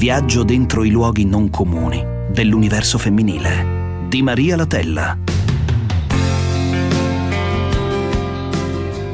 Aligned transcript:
Viaggio 0.00 0.44
dentro 0.44 0.82
i 0.82 0.88
luoghi 0.88 1.26
non 1.26 1.50
comuni 1.50 2.02
dell'universo 2.30 2.96
femminile. 2.96 4.06
Di 4.08 4.22
Maria 4.22 4.56
Latella. 4.56 5.18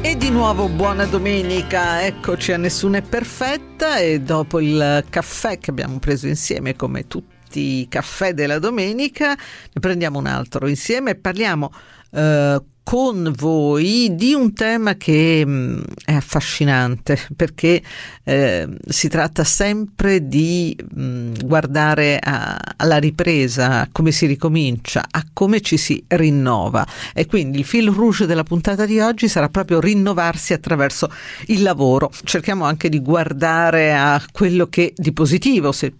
E 0.01 0.15
di 0.15 0.29
nuovo 0.29 0.69
buona 0.69 1.03
domenica, 1.03 2.05
eccoci 2.05 2.53
a 2.53 2.57
Nessuna 2.57 2.99
è 2.99 3.01
perfetta 3.01 3.97
e 3.97 4.21
dopo 4.21 4.61
il 4.61 5.03
caffè 5.09 5.57
che 5.57 5.71
abbiamo 5.71 5.99
preso 5.99 6.25
insieme 6.25 6.77
come 6.77 7.05
tutti 7.05 7.81
i 7.81 7.87
caffè 7.89 8.33
della 8.33 8.57
domenica, 8.57 9.31
ne 9.31 9.81
prendiamo 9.81 10.19
un 10.19 10.27
altro 10.27 10.69
insieme 10.69 11.11
e 11.11 11.15
parliamo 11.15 11.69
eh, 12.11 12.61
con 12.87 13.33
voi 13.35 14.15
di 14.15 14.33
un 14.33 14.53
tema 14.53 14.95
che 14.95 15.45
mh, 15.45 15.51
mm, 15.51 15.79
è 16.05 16.13
affascinante 16.13 17.19
perché 17.35 17.83
eh, 18.23 18.65
si 18.87 19.09
tratta 19.09 19.43
sempre 19.43 20.25
di 20.25 20.73
mh, 20.93 21.01
mm, 21.01 21.33
guardare 21.43 22.17
a, 22.17 22.57
alla 22.77 22.95
ripresa, 22.97 23.81
a 23.81 23.89
come 23.91 24.13
si 24.13 24.25
ricomincia, 24.25 25.03
a 25.11 25.21
come 25.33 25.59
ci 25.59 25.75
si 25.75 26.01
rinnova 26.07 26.87
e 27.13 27.25
quindi 27.25 27.57
il 27.59 27.65
fil 27.65 27.89
rouge 27.89 28.25
della 28.25 28.43
puntata 28.43 28.85
di 28.85 29.01
oggi 29.01 29.27
sarà 29.27 29.49
proprio 29.49 29.81
rinnovarsi 29.81 30.53
attraverso 30.53 31.11
il 31.47 31.63
lavoro. 31.63 32.09
Cerchiamo 32.23 32.63
anche 32.63 32.87
di 32.87 33.01
guardare 33.01 33.93
a 33.93 34.23
quello 34.31 34.67
che 34.67 34.93
di 34.95 35.11
positivo, 35.11 35.73
se 35.73 35.93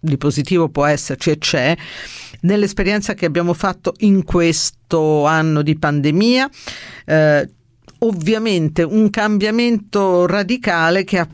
di 0.00 0.16
positivo 0.16 0.70
può 0.70 0.86
esserci 0.86 1.30
e 1.30 1.38
c'è, 1.38 1.76
nell'esperienza 2.42 3.14
che 3.14 3.26
abbiamo 3.26 3.54
fatto 3.54 3.94
in 3.98 4.24
questo 4.24 5.24
anno 5.26 5.62
di 5.62 5.76
pandemia. 5.76 6.50
Eh, 7.04 7.50
ovviamente 7.98 8.82
un 8.82 9.10
cambiamento 9.10 10.26
radicale 10.26 11.04
che 11.04 11.18
ha 11.18 11.28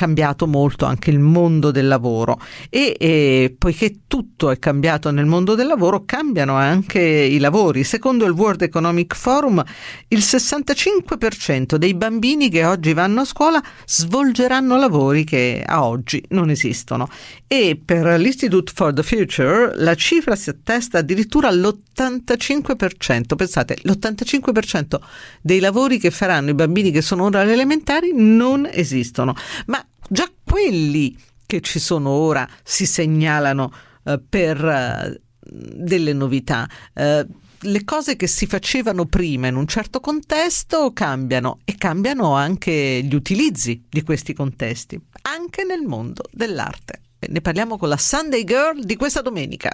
cambiato 0.00 0.46
molto 0.46 0.86
anche 0.86 1.10
il 1.10 1.18
mondo 1.18 1.70
del 1.70 1.86
lavoro 1.86 2.40
e, 2.70 2.96
e, 2.98 3.54
poiché 3.58 4.04
tutto 4.06 4.48
è 4.48 4.58
cambiato 4.58 5.10
nel 5.10 5.26
mondo 5.26 5.54
del 5.54 5.66
lavoro 5.66 6.04
cambiano 6.06 6.54
anche 6.54 6.98
i 6.98 7.36
lavori. 7.36 7.84
Secondo 7.84 8.24
il 8.24 8.30
World 8.30 8.62
Economic 8.62 9.14
Forum 9.14 9.62
il 10.08 10.20
65% 10.20 11.74
dei 11.74 11.92
bambini 11.92 12.48
che 12.48 12.64
oggi 12.64 12.94
vanno 12.94 13.20
a 13.20 13.24
scuola 13.26 13.62
svolgeranno 13.84 14.78
lavori 14.78 15.24
che 15.24 15.62
a 15.66 15.84
oggi 15.84 16.24
non 16.30 16.48
esistono 16.48 17.06
e 17.46 17.78
per 17.84 18.18
l'Institute 18.18 18.72
for 18.74 18.94
the 18.94 19.02
Future 19.02 19.72
la 19.76 19.94
cifra 19.96 20.34
si 20.34 20.48
attesta 20.48 20.98
addirittura 20.98 21.48
all'85%. 21.48 23.36
Pensate, 23.36 23.76
l'85% 23.82 24.98
dei 25.42 25.60
lavori 25.60 25.98
che 25.98 26.10
faranno 26.10 26.48
i 26.48 26.54
bambini 26.54 26.90
che 26.90 27.02
sono 27.02 27.24
ora 27.24 27.42
alle 27.42 27.52
elementari 27.52 28.12
non 28.14 28.66
esistono. 28.72 29.34
Ma 29.66 29.84
Già 30.12 30.28
quelli 30.42 31.16
che 31.46 31.60
ci 31.60 31.78
sono 31.78 32.10
ora 32.10 32.48
si 32.64 32.84
segnalano 32.84 33.72
eh, 34.02 34.20
per 34.28 34.64
eh, 34.64 35.20
delle 35.38 36.12
novità. 36.12 36.68
Eh, 36.92 37.24
le 37.60 37.84
cose 37.84 38.16
che 38.16 38.26
si 38.26 38.46
facevano 38.46 39.04
prima 39.06 39.46
in 39.46 39.54
un 39.54 39.68
certo 39.68 40.00
contesto 40.00 40.92
cambiano 40.92 41.60
e 41.64 41.76
cambiano 41.76 42.34
anche 42.34 43.02
gli 43.04 43.14
utilizzi 43.14 43.84
di 43.88 44.02
questi 44.02 44.32
contesti, 44.32 45.00
anche 45.22 45.62
nel 45.62 45.82
mondo 45.82 46.24
dell'arte. 46.32 47.02
Ne 47.28 47.40
parliamo 47.40 47.78
con 47.78 47.88
la 47.88 47.96
Sunday 47.96 48.42
Girl 48.42 48.82
di 48.82 48.96
questa 48.96 49.20
domenica. 49.20 49.70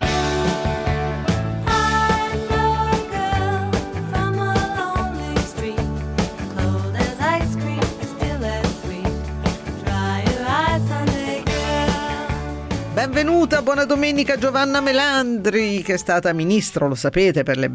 Benvenuta, 12.96 13.60
buona 13.60 13.84
domenica 13.84 14.38
Giovanna 14.38 14.80
Melandri, 14.80 15.82
che 15.82 15.92
è 15.92 15.96
stata 15.98 16.32
ministro, 16.32 16.88
lo 16.88 16.94
sapete, 16.94 17.42
per, 17.42 17.58
le, 17.58 17.70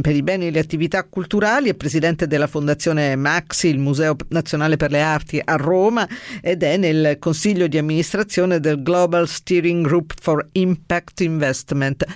per, 0.00 0.14
i 0.14 0.22
beni 0.22 0.46
e 0.46 0.50
le 0.52 0.60
attività 0.60 1.02
culturali 1.02 1.68
e 1.68 1.74
presidente 1.74 2.28
della 2.28 2.46
Fondazione 2.46 3.16
Maxi, 3.16 3.66
il 3.66 3.80
Museo 3.80 4.14
Nazionale 4.28 4.76
per 4.76 4.92
le 4.92 5.00
Arti 5.00 5.42
a 5.44 5.56
Roma, 5.56 6.08
ed 6.40 6.62
è 6.62 6.76
nel 6.76 7.16
consiglio 7.18 7.66
di 7.66 7.78
amministrazione 7.78 8.60
del 8.60 8.80
Global 8.80 9.26
Steering 9.26 9.84
Group 9.84 10.12
for 10.20 10.46
Impact 10.52 11.20
Investment. 11.22 12.06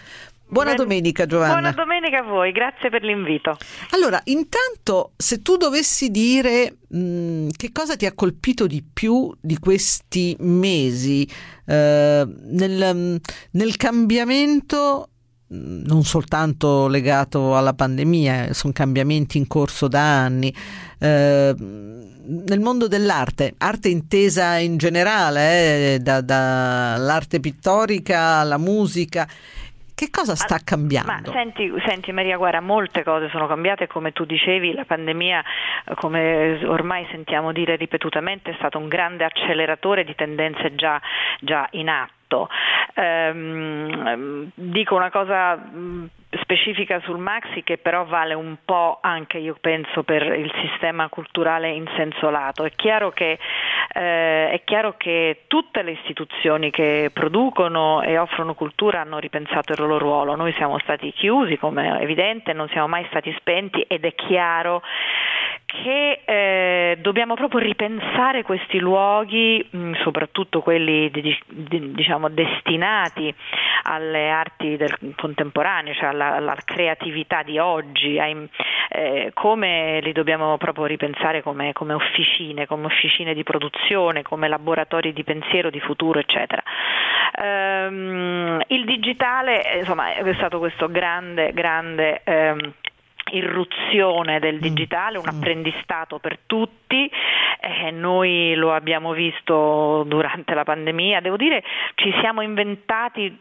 Buona 0.47 0.75
ben, 0.75 0.79
domenica 0.79 1.27
Giovanna. 1.27 1.53
Buona 1.53 1.73
domenica 1.73 2.19
a 2.19 2.23
voi, 2.23 2.53
grazie 2.53 2.91
per 2.91 3.03
l'invito. 3.03 3.57
Allora, 3.91 4.21
intanto 4.25 5.13
se 5.17 5.43
tu 5.43 5.57
dovessi 5.57 6.11
dire 6.11 6.77
mh, 6.87 6.99
mm, 6.99 7.49
che 7.57 7.73
cosa 7.73 7.97
ti 7.97 8.07
ha 8.07 8.13
colpito 8.13 8.67
di 8.67 8.83
più 8.83 9.35
di 9.41 9.59
questi 9.59 10.37
mesi 10.41 11.29
eh, 11.67 12.27
nel, 12.27 12.95
mm, 12.95 13.17
nel 13.53 13.77
cambiamento 13.77 15.09
mm, 15.53 15.85
non 15.87 16.05
soltanto 16.05 16.89
legato 16.89 17.57
alla 17.57 17.75
pandemia, 17.75 18.53
sono 18.53 18.73
cambiamenti 18.73 19.39
in 19.39 19.47
corso 19.47 19.89
da 19.89 20.25
anni. 20.25 20.55
Eh, 20.99 21.55
nel 22.27 22.61
mondo 22.61 22.89
dell'arte, 22.89 23.55
arte 23.59 23.89
intesa 23.89 24.57
in 24.57 24.77
generale, 24.79 25.95
eh, 25.95 25.99
dall'arte 25.99 27.37
da 27.37 27.41
pittorica 27.41 28.21
alla 28.37 28.57
musica 28.57 29.29
che 29.95 30.11
cosa 30.11 30.35
sta 30.35 30.59
cambiando? 30.65 31.31
Ma 31.31 31.33
senti, 31.33 31.73
senti, 31.87 32.11
Maria, 32.13 32.37
guarda, 32.37 32.61
molte 32.61 33.05
cose 33.05 33.29
sono 33.31 33.47
cambiate, 33.47 33.87
come 33.87 34.13
tu 34.13 34.25
dicevi, 34.25 34.73
la 34.75 34.85
pandemia, 34.85 35.45
come 35.95 36.65
ormai 36.65 37.07
sentiamo 37.11 37.53
dire 37.53 37.77
ripetutamente, 37.77 38.51
è 38.51 38.55
stato 38.59 38.79
un 38.79 38.89
grande 38.89 39.25
acceleratore 39.25 40.05
di 40.05 40.15
tendenze 40.15 40.75
già, 40.75 41.01
già 41.41 41.69
in 41.73 41.89
atto. 41.89 42.24
Ehm, 42.95 44.51
dico 44.55 44.95
una 44.95 45.11
cosa 45.11 45.59
specifica 46.41 47.01
sul 47.01 47.19
Maxi 47.19 47.63
che 47.63 47.79
però 47.79 48.05
vale 48.05 48.35
un 48.35 48.57
po' 48.65 48.99
anche 49.01 49.39
io 49.39 49.57
penso 49.61 50.03
per 50.03 50.23
il 50.23 50.51
sistema 50.61 51.09
culturale 51.09 51.71
in 51.71 51.87
senso 51.97 52.31
lato. 52.31 52.65
È 52.65 52.71
chiaro 52.75 53.11
che, 53.11 53.39
eh, 53.93 54.51
è 54.51 54.61
chiaro 54.65 54.95
che 54.97 55.45
tutte 55.47 55.83
le 55.83 55.93
istituzioni 55.93 56.71
che 56.71 57.11
producono 57.13 58.03
e 58.03 58.19
offrono 58.19 58.55
cultura 58.55 59.01
hanno 59.01 59.19
ripensato 59.19 59.73
il 59.73 59.79
loro 59.81 59.99
ruolo. 59.99 60.37
Noi 60.37 60.53
siamo 60.55 60.79
stati 60.81 61.13
chiusi, 61.13 61.57
come 61.57 61.99
è 61.99 62.03
evidente, 62.03 62.53
non 62.53 62.69
siamo 62.69 62.89
mai 62.89 63.05
stati 63.09 63.35
spenti 63.39 63.83
ed 63.83 64.05
è 64.05 64.15
chiaro 64.15 64.83
che 65.83 66.21
eh, 66.25 66.99
dobbiamo 67.01 67.35
proprio 67.35 67.59
ripensare 67.61 68.43
questi 68.43 68.79
luoghi, 68.79 69.67
mh, 69.69 69.79
mm, 69.79 69.93
soprattutto 70.03 70.61
quelli 70.61 71.11
di, 71.11 71.37
di, 71.47 71.93
diciamo, 71.93 72.29
destinati 72.29 73.35
alle 73.83 74.31
arti 74.31 74.77
del 74.77 74.97
contemporaneo, 75.17 75.93
cioè 75.95 76.11
alla, 76.11 76.37
alla 76.37 76.57
creatività 76.65 77.43
di 77.43 77.59
oggi, 77.59 78.19
ai, 78.21 78.49
eh, 78.91 79.31
come 79.35 80.01
li 80.01 80.13
dobbiamo 80.13 80.57
proprio 80.59 80.85
ripensare 80.85 81.43
come, 81.43 81.73
come, 81.73 81.93
officine, 81.93 82.67
come 82.67 82.87
officine 82.87 83.35
di 83.35 83.43
produzione, 83.43 84.23
come 84.23 84.49
laboratori 84.49 85.13
di 85.13 85.25
pensiero, 85.25 85.71
di 85.71 85.81
futuro, 85.81 86.21
eccetera. 86.21 86.63
Um, 87.37 88.63
il 88.69 88.85
digitale 88.85 89.79
insomma, 89.79 90.15
è 90.15 90.35
stato 90.35 90.61
questo 90.61 90.89
grande, 90.89 91.53
grande 91.53 92.23
um, 92.25 92.73
irruzione 93.33 94.39
del 94.39 94.57
mm. 94.57 94.61
digitale, 94.61 95.19
un 95.19 95.25
mm. 95.27 95.37
apprendistato 95.37 96.19
per 96.19 96.39
tutti, 96.47 97.11
eh, 97.61 97.91
noi 97.91 98.55
lo 98.55 98.75
abbiamo 98.75 99.13
visto 99.13 100.05
durante 100.07 100.55
la 100.55 100.65
pandemia, 100.65 101.21
devo 101.21 101.37
dire 101.37 101.63
ci 101.95 102.13
siamo 102.21 102.43
inventati 102.43 103.37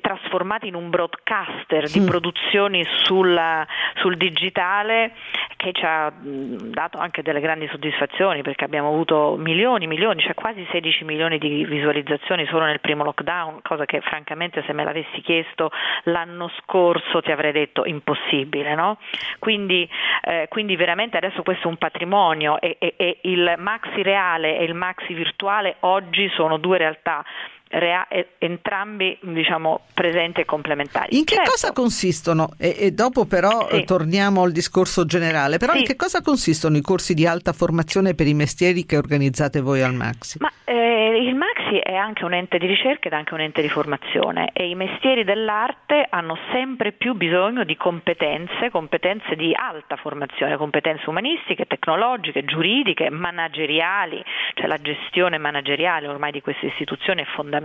trasformati 0.00 0.68
in 0.68 0.74
un 0.74 0.90
broadcaster 0.90 1.88
di 1.90 2.00
mm. 2.00 2.06
produzioni 2.06 2.86
sulla, 3.02 3.66
sul 3.96 4.16
digitale 4.16 5.12
che 5.56 5.72
ci 5.72 5.84
ha 5.84 6.12
dato 6.12 6.98
anche 6.98 7.22
delle 7.22 7.40
grandi 7.40 7.66
soddisfazioni 7.68 8.42
perché 8.42 8.64
abbiamo 8.64 8.88
avuto 8.88 9.36
milioni, 9.36 9.86
milioni, 9.86 10.20
cioè 10.20 10.34
quasi 10.34 10.64
16 10.70 11.04
milioni 11.04 11.38
di 11.38 11.64
visualizzazioni 11.64 12.46
solo 12.46 12.64
nel 12.66 12.80
primo 12.80 13.02
lockdown, 13.02 13.60
cosa 13.62 13.84
che 13.84 14.00
francamente 14.00 14.62
se 14.66 14.72
me 14.72 14.84
l'avessi 14.84 15.20
chiesto 15.22 15.70
l'anno 16.04 16.50
scorso 16.60 17.20
ti 17.20 17.32
avrei 17.32 17.52
detto 17.52 17.84
impossibile, 17.84 18.74
no? 18.74 18.98
Quindi, 19.38 19.88
eh, 20.22 20.46
quindi 20.48 20.76
veramente 20.76 21.16
adesso 21.16 21.42
questo 21.42 21.64
è 21.64 21.70
un 21.70 21.78
patrimonio 21.78 22.60
e, 22.60 22.76
e, 22.78 22.94
e 22.96 23.18
il 23.22 23.54
maxi 23.58 24.02
reale 24.02 24.58
e 24.58 24.64
il 24.64 24.74
maxi 24.74 25.12
virtuale 25.14 25.76
oggi 25.80 26.30
sono 26.34 26.58
due 26.58 26.78
realtà 26.78 27.24
rea- 27.68 28.06
entrambi 28.38 29.18
diciamo, 29.22 29.86
presenti 29.92 30.40
e 30.40 30.44
complementari. 30.44 31.16
In 31.16 31.24
che 31.24 31.34
certo. 31.34 31.50
cosa 31.50 31.72
consistono? 31.72 32.50
E, 32.58 32.76
e 32.78 32.90
dopo 32.92 33.24
però 33.24 33.68
sì. 33.70 33.84
torniamo 33.84 34.42
al 34.42 34.52
discorso 34.52 35.04
generale, 35.04 35.58
però 35.58 35.72
sì. 35.72 35.80
in 35.80 35.84
che 35.84 35.96
cosa 35.96 36.22
consistono 36.22 36.76
i 36.76 36.82
corsi 36.82 37.14
di 37.14 37.26
alta 37.26 37.52
formazione 37.52 38.14
per 38.14 38.26
i 38.26 38.34
mestieri 38.34 38.86
che 38.86 38.96
organizzate 38.96 39.60
voi 39.60 39.82
al 39.82 39.94
Maxi? 39.94 40.38
Ma, 40.40 40.50
eh, 40.64 41.18
il 41.22 41.34
Maxi 41.34 41.78
è 41.78 41.94
anche 41.94 42.24
un 42.24 42.34
ente 42.34 42.58
di 42.58 42.66
ricerca 42.66 43.08
ed 43.08 43.12
anche 43.12 43.34
un 43.34 43.40
ente 43.40 43.62
di 43.62 43.68
formazione 43.68 44.50
e 44.52 44.68
i 44.68 44.74
mestieri 44.74 45.24
dell'arte 45.24 46.06
hanno 46.08 46.38
sempre 46.52 46.92
più 46.92 47.14
bisogno 47.14 47.64
di 47.64 47.76
competenze, 47.76 48.70
competenze 48.70 49.34
di 49.34 49.52
alta 49.54 49.96
formazione, 49.96 50.56
competenze 50.56 51.08
umanistiche, 51.08 51.66
tecnologiche, 51.66 52.44
giuridiche, 52.44 53.10
manageriali, 53.10 54.22
cioè 54.54 54.66
la 54.66 54.78
gestione 54.78 55.38
manageriale 55.38 56.06
ormai 56.06 56.32
di 56.32 56.40
queste 56.40 56.66
istituzioni 56.66 57.22
è 57.22 57.24
fondamentale. 57.24 57.55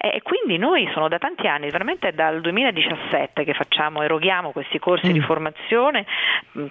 E 0.00 0.22
quindi 0.22 0.58
noi 0.58 0.88
sono 0.92 1.08
da 1.08 1.18
tanti 1.18 1.48
anni, 1.48 1.70
veramente 1.70 2.12
dal 2.12 2.40
2017 2.40 3.44
che 3.44 3.54
facciamo, 3.54 4.02
eroghiamo 4.02 4.52
questi 4.52 4.78
corsi 4.78 5.08
mm. 5.08 5.12
di 5.12 5.20
formazione, 5.20 6.06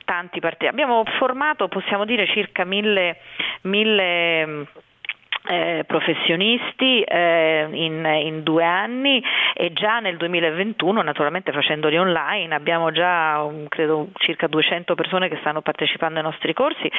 tanti 0.05 0.39
partiti. 0.39 0.67
Abbiamo 0.67 1.03
formato, 1.17 1.67
possiamo 1.67 2.05
dire, 2.05 2.25
circa 2.27 2.63
mille, 2.63 3.17
mille 3.63 4.67
eh, 5.47 5.83
professionisti 5.87 7.01
eh, 7.01 7.67
in, 7.71 8.05
in, 8.05 8.43
due 8.43 8.65
anni 8.65 9.23
e 9.53 9.71
già 9.71 9.99
nel 9.99 10.17
2021 10.17 11.01
naturalmente 11.01 11.51
facendoli 11.53 11.97
online 11.97 12.53
abbiamo 12.53 12.91
già 12.91 13.41
um, 13.43 13.67
credo 13.69 14.09
circa 14.15 14.47
200 14.47 14.93
persone 14.95 15.29
che 15.29 15.37
stanno 15.39 15.61
partecipando 15.61 16.19
ai 16.19 16.25
nostri 16.25 16.53
corsi 16.53 16.91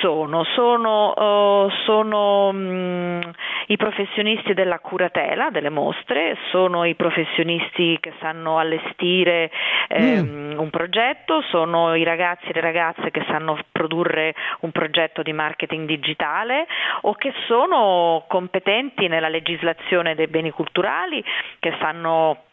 sono? 0.00 0.44
Sono, 0.44 1.12
uh, 1.12 1.70
sono 1.84 2.48
um, 2.48 3.20
i 3.66 3.76
professionisti 3.76 4.54
della 4.54 4.78
curatela 4.78 5.50
delle 5.50 5.70
mostre, 5.70 6.36
sono 6.50 6.84
i 6.84 6.94
professionisti 6.94 7.98
che 8.00 8.12
sanno 8.20 8.58
allestire 8.58 9.50
eh, 9.88 10.22
mm. 10.22 10.58
un 10.58 10.70
progetto, 10.70 11.42
sono 11.50 11.94
i 11.94 12.04
ragazzi 12.04 12.48
e 12.48 12.54
le 12.54 12.60
ragazze 12.60 13.10
che 13.10 13.24
sanno 13.28 13.58
produrre 13.72 14.34
un 14.60 14.70
progetto 14.70 15.22
di 15.22 15.32
marketing 15.32 15.86
digitale 15.86 16.66
o 17.02 17.14
che 17.14 17.32
sono 17.46 18.24
competenti 18.28 19.08
nella 19.08 19.28
legislazione 19.28 20.14
dei 20.14 20.26
beni 20.26 20.50
culturali, 20.50 21.24
che 21.58 21.74
sanno 21.80 22.52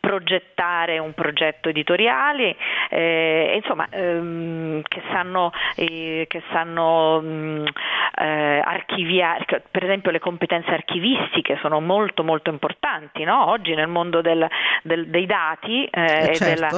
progettare 0.00 0.98
un 0.98 1.12
progetto 1.14 1.68
editoriale, 1.68 2.56
eh, 2.90 3.54
insomma, 3.56 3.86
ehm, 3.90 4.82
che 4.82 5.02
sanno, 5.10 5.52
eh, 5.76 6.26
che 6.28 6.42
sanno 6.50 7.20
mh, 7.20 7.26
mm, 7.26 7.66
eh, 8.20 8.60
archiviare, 8.64 9.44
per 9.70 9.84
esempio 9.84 10.10
le 10.10 10.18
competenze 10.18 10.70
archivistiche 10.70 11.58
sono 11.60 11.80
molto 11.80 12.24
molto 12.24 12.50
importanti, 12.50 13.24
no? 13.24 13.50
oggi 13.50 13.74
nel 13.74 13.88
mondo 13.88 14.20
del, 14.20 14.46
del, 14.82 15.08
dei 15.08 15.26
dati 15.26 15.84
eh, 15.84 16.34
certo. 16.34 16.44
della, 16.44 16.68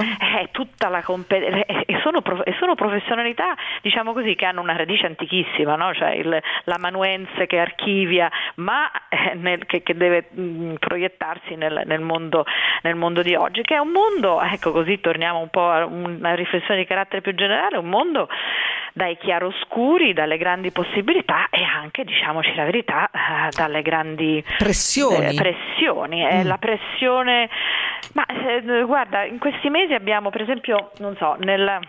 è 0.41 0.49
tutta 0.51 0.89
la 0.89 1.03
competenza, 1.03 1.65
e 1.67 1.99
sono, 2.03 2.23
e 2.45 2.55
sono, 2.59 2.75
professionalità 2.75 3.57
diciamo 3.83 4.13
così 4.13 4.35
che 4.35 4.45
hanno 4.45 4.61
una 4.61 4.77
radice 4.77 5.07
antichissima, 5.07 5.77
no? 5.77 5.95
cioè 5.95 6.11
il, 6.11 6.41
l'amanuense 6.65 7.47
che 7.47 7.59
archivia 7.59 8.31
ma 8.57 8.91
eh, 9.09 9.35
nel, 9.35 9.67
che, 9.67 9.83
che, 9.83 9.97
deve 9.97 10.27
mh, 10.31 10.43
mm, 10.43 10.75
proiettarsi 10.75 11.55
nel, 11.57 11.83
nel, 11.85 12.01
mondo, 12.01 12.45
nel 12.83 12.95
mondo 12.95 13.20
mondo 13.21 13.23
di 13.23 13.35
oggi, 13.35 13.63
che 13.63 13.75
è 13.75 13.79
un 13.79 13.91
mondo, 13.91 14.41
ecco 14.41 14.73
così 14.73 15.01
torniamo 15.01 15.41
un 15.41 15.49
po' 15.49 15.69
a 15.69 15.85
una 15.85 16.35
riflessione 16.35 16.81
di 16.81 16.87
carattere 16.87 17.21
più 17.21 17.35
generale, 17.35 17.77
un 17.77 17.89
mondo 17.89 18.29
dai 18.93 19.17
chiaroscuri, 19.19 20.13
dalle 20.13 20.37
grandi 20.37 20.71
possibilità 20.73 21.49
e 21.51 21.63
anche, 21.63 22.05
diciamoci 22.05 22.55
la 22.55 22.65
verità, 22.65 23.11
eh, 23.13 23.51
dalle 23.55 23.83
grandi 23.83 24.43
pressioni. 24.59 25.29
Eh, 25.29 25.35
pressioni. 25.35 26.27
Eh, 26.27 26.45
mm. 26.45 26.47
la 26.47 26.59
pressione, 26.59 27.49
ma 28.15 28.27
guarda, 28.85 29.25
in 29.25 29.39
questi 29.39 29.69
mesi 29.71 29.95
abbiamo 29.95 30.31
per 30.31 30.43
esempio, 30.43 30.91
non 30.99 31.17
so, 31.17 31.37
nel 31.41 31.81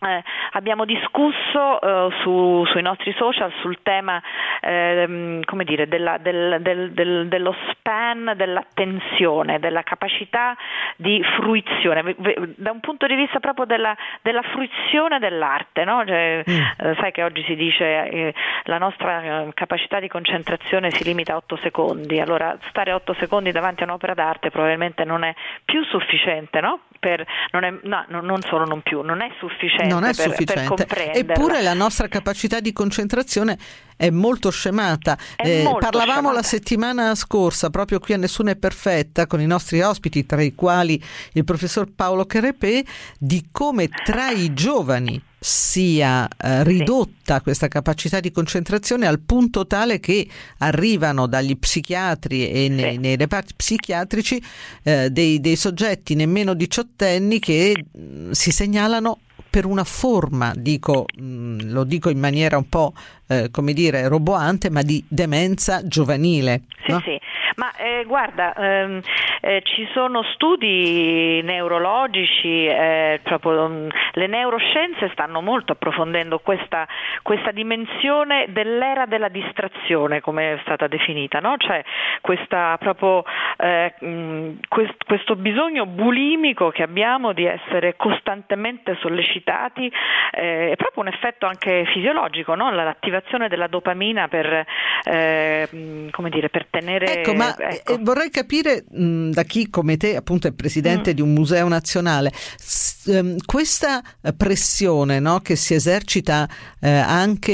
eh, 0.00 0.22
abbiamo 0.52 0.84
discusso 0.84 1.80
eh, 1.80 2.08
su, 2.22 2.64
sui 2.66 2.82
nostri 2.82 3.12
social 3.18 3.52
sul 3.60 3.78
tema 3.82 4.20
eh, 4.60 5.40
come 5.44 5.64
dire, 5.64 5.88
della, 5.88 6.18
del, 6.18 6.58
del, 6.60 6.92
del, 6.92 7.28
dello 7.28 7.54
span 7.70 8.32
dell'attenzione, 8.36 9.58
della 9.58 9.82
capacità 9.82 10.56
di 10.96 11.22
fruizione, 11.36 12.14
da 12.56 12.70
un 12.70 12.80
punto 12.80 13.06
di 13.06 13.14
vista 13.14 13.40
proprio 13.40 13.66
della, 13.66 13.96
della 14.22 14.42
fruizione 14.42 15.18
dell'arte. 15.18 15.84
No? 15.84 16.02
Cioè, 16.06 16.44
mm. 16.48 16.58
Eh, 16.78 16.94
sai 16.98 17.12
che 17.12 17.22
oggi 17.22 17.42
si 17.44 17.54
dice 17.54 18.08
eh, 18.08 18.34
la 18.64 18.78
nostra 18.78 19.22
eh, 19.22 19.48
capacità 19.54 20.00
di 20.00 20.08
concentrazione 20.08 20.90
si 20.90 21.04
limita 21.04 21.34
a 21.34 21.36
8 21.36 21.58
secondi, 21.62 22.20
allora 22.20 22.56
stare 22.68 22.92
8 22.92 23.14
secondi 23.14 23.52
davanti 23.52 23.82
a 23.82 23.86
un'opera 23.86 24.14
d'arte 24.14 24.50
probabilmente 24.50 25.04
non 25.04 25.24
è 25.24 25.34
più 25.64 25.84
sufficiente, 25.84 26.60
no? 26.60 26.80
Per, 27.00 27.26
non, 27.50 27.64
è, 27.64 27.72
no, 27.82 28.04
non 28.20 28.40
solo 28.42 28.64
non 28.66 28.82
più, 28.82 29.00
non 29.00 29.22
è 29.22 29.30
sufficiente 29.38 29.92
non 29.92 30.04
è 30.04 30.14
per, 30.14 30.28
sufficiente. 30.28 30.86
Per 30.86 31.10
Eppure 31.14 31.62
la 31.62 31.74
nostra 31.74 32.06
capacità 32.06 32.60
di 32.60 32.72
concentrazione 32.72 33.56
è 34.00 34.08
molto 34.08 34.48
scemata. 34.48 35.18
È 35.36 35.46
eh, 35.46 35.62
molto 35.62 35.80
parlavamo 35.80 36.28
scemata. 36.28 36.34
la 36.34 36.42
settimana 36.42 37.14
scorsa, 37.14 37.68
proprio 37.68 37.98
qui 37.98 38.14
a 38.14 38.16
Nessuno 38.16 38.48
è 38.48 38.56
Perfetta, 38.56 39.26
con 39.26 39.42
i 39.42 39.46
nostri 39.46 39.82
ospiti, 39.82 40.24
tra 40.24 40.40
i 40.40 40.54
quali 40.54 41.02
il 41.32 41.44
professor 41.44 41.86
Paolo 41.94 42.24
Cherepè, 42.24 42.82
di 43.18 43.48
come 43.52 43.88
tra 43.88 44.30
i 44.30 44.54
giovani 44.54 45.22
sia 45.38 46.26
eh, 46.28 46.64
ridotta 46.64 47.36
sì. 47.36 47.42
questa 47.42 47.68
capacità 47.68 48.20
di 48.20 48.30
concentrazione 48.30 49.06
al 49.06 49.20
punto 49.20 49.66
tale 49.66 50.00
che 50.00 50.26
arrivano 50.58 51.26
dagli 51.26 51.58
psichiatri 51.58 52.50
e 52.50 52.68
nei, 52.68 52.92
sì. 52.92 52.98
nei 52.98 53.16
reparti 53.16 53.54
psichiatrici 53.54 54.42
eh, 54.82 55.10
dei, 55.10 55.40
dei, 55.40 55.56
soggetti 55.56 56.14
nemmeno 56.14 56.54
diciottenni 56.54 57.38
che 57.38 57.84
mh, 57.90 58.00
mm, 58.00 58.30
si 58.32 58.50
segnalano 58.50 59.18
per 59.50 59.66
una 59.66 59.84
forma, 59.84 60.52
dico, 60.56 61.06
mh, 61.12 61.22
mm, 61.22 61.58
lo 61.72 61.84
dico 61.84 62.08
in 62.08 62.18
maniera 62.18 62.56
un 62.56 62.68
po' 62.68 62.92
eh, 63.26 63.50
come 63.50 63.72
dire 63.72 64.06
roboante, 64.08 64.70
ma 64.70 64.82
di 64.82 65.04
demenza 65.08 65.84
giovanile. 65.86 66.62
Sì, 66.84 66.92
no? 66.92 67.00
sì. 67.00 67.18
Ma 67.60 67.76
eh, 67.76 68.04
guarda, 68.06 68.54
ehm, 68.54 69.02
eh, 69.42 69.60
ci 69.64 69.86
sono 69.92 70.22
studi 70.32 71.42
neurologici, 71.42 72.64
eh, 72.64 73.20
proprio, 73.22 73.64
um, 73.64 73.88
le 74.12 74.26
neuroscienze 74.26 75.10
stanno 75.12 75.42
molto 75.42 75.72
approfondendo 75.72 76.38
questa, 76.38 76.88
questa, 77.20 77.50
dimensione 77.50 78.46
dell'era 78.48 79.04
della 79.04 79.28
distrazione, 79.28 80.22
come 80.22 80.54
è 80.54 80.58
stata 80.62 80.86
definita, 80.86 81.40
no? 81.40 81.56
cioè 81.58 81.84
questa, 82.22 82.78
proprio, 82.78 83.24
eh, 83.58 83.92
mh, 83.98 84.60
quest, 84.66 85.04
questo 85.04 85.36
bisogno 85.36 85.84
bulimico 85.84 86.70
che 86.70 86.82
abbiamo 86.82 87.34
di 87.34 87.44
essere 87.44 87.94
costantemente 87.96 88.96
sollecitati, 89.00 89.92
eh, 90.30 90.70
è 90.70 90.76
proprio 90.76 91.02
un 91.02 91.08
effetto 91.08 91.44
anche 91.44 91.84
fisiologico, 91.92 92.54
no? 92.54 92.70
l'attivazione 92.70 93.48
della 93.48 93.66
dopamina 93.66 94.28
per, 94.28 94.64
eh, 95.04 96.08
come 96.10 96.30
dire, 96.30 96.48
per 96.48 96.64
tenere... 96.70 97.18
Ecco, 97.18 97.34
ma 97.34 97.48
ecco. 97.56 97.98
vorrei 98.02 98.30
capire 98.30 98.84
mh, 98.88 99.30
da 99.30 99.42
chi 99.44 99.70
come 99.70 99.96
te 99.96 100.16
appunto 100.16 100.46
è 100.46 100.52
presidente 100.52 101.12
mm. 101.12 101.14
di 101.14 101.20
un 101.20 101.32
museo 101.32 101.68
nazionale, 101.68 102.32
s- 102.58 103.06
ehm, 103.06 103.36
questa 103.44 104.02
pressione 104.36 105.20
no, 105.20 105.40
che 105.40 105.56
si 105.56 105.74
esercita 105.74 106.48
eh, 106.80 106.90
anche 106.90 107.52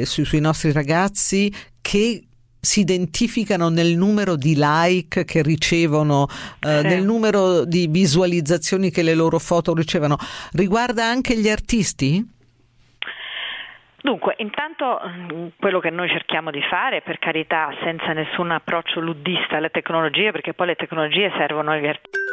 eh, 0.00 0.02
sui, 0.06 0.24
sui 0.24 0.40
nostri 0.40 0.72
ragazzi 0.72 1.52
che 1.80 2.22
si 2.60 2.80
identificano 2.80 3.68
nel 3.68 3.96
numero 3.96 4.36
di 4.36 4.54
like 4.56 5.24
che 5.24 5.42
ricevono, 5.42 6.28
eh, 6.60 6.82
nel 6.82 7.04
numero 7.04 7.64
di 7.64 7.86
visualizzazioni 7.86 8.90
che 8.90 9.02
le 9.02 9.14
loro 9.14 9.38
foto 9.38 9.74
ricevono, 9.74 10.18
riguarda 10.52 11.06
anche 11.06 11.38
gli 11.38 11.48
artisti? 11.48 12.26
Dunque, 14.00 14.34
intanto 14.38 15.00
mm, 15.04 15.48
quello 15.58 15.80
che 15.80 15.90
noi 15.90 16.08
cerchiamo 16.08 16.52
di 16.52 16.62
fare, 16.62 17.02
per 17.02 17.18
carità, 17.18 17.74
senza 17.82 18.12
nessun 18.12 18.52
approccio 18.52 19.00
luddista 19.00 19.56
alle 19.56 19.70
tecnologie, 19.70 20.30
perché 20.30 20.54
poi 20.54 20.68
le 20.68 20.76
tecnologie 20.76 21.32
servono 21.36 21.72
agli 21.72 21.86
artisti. 21.86 22.26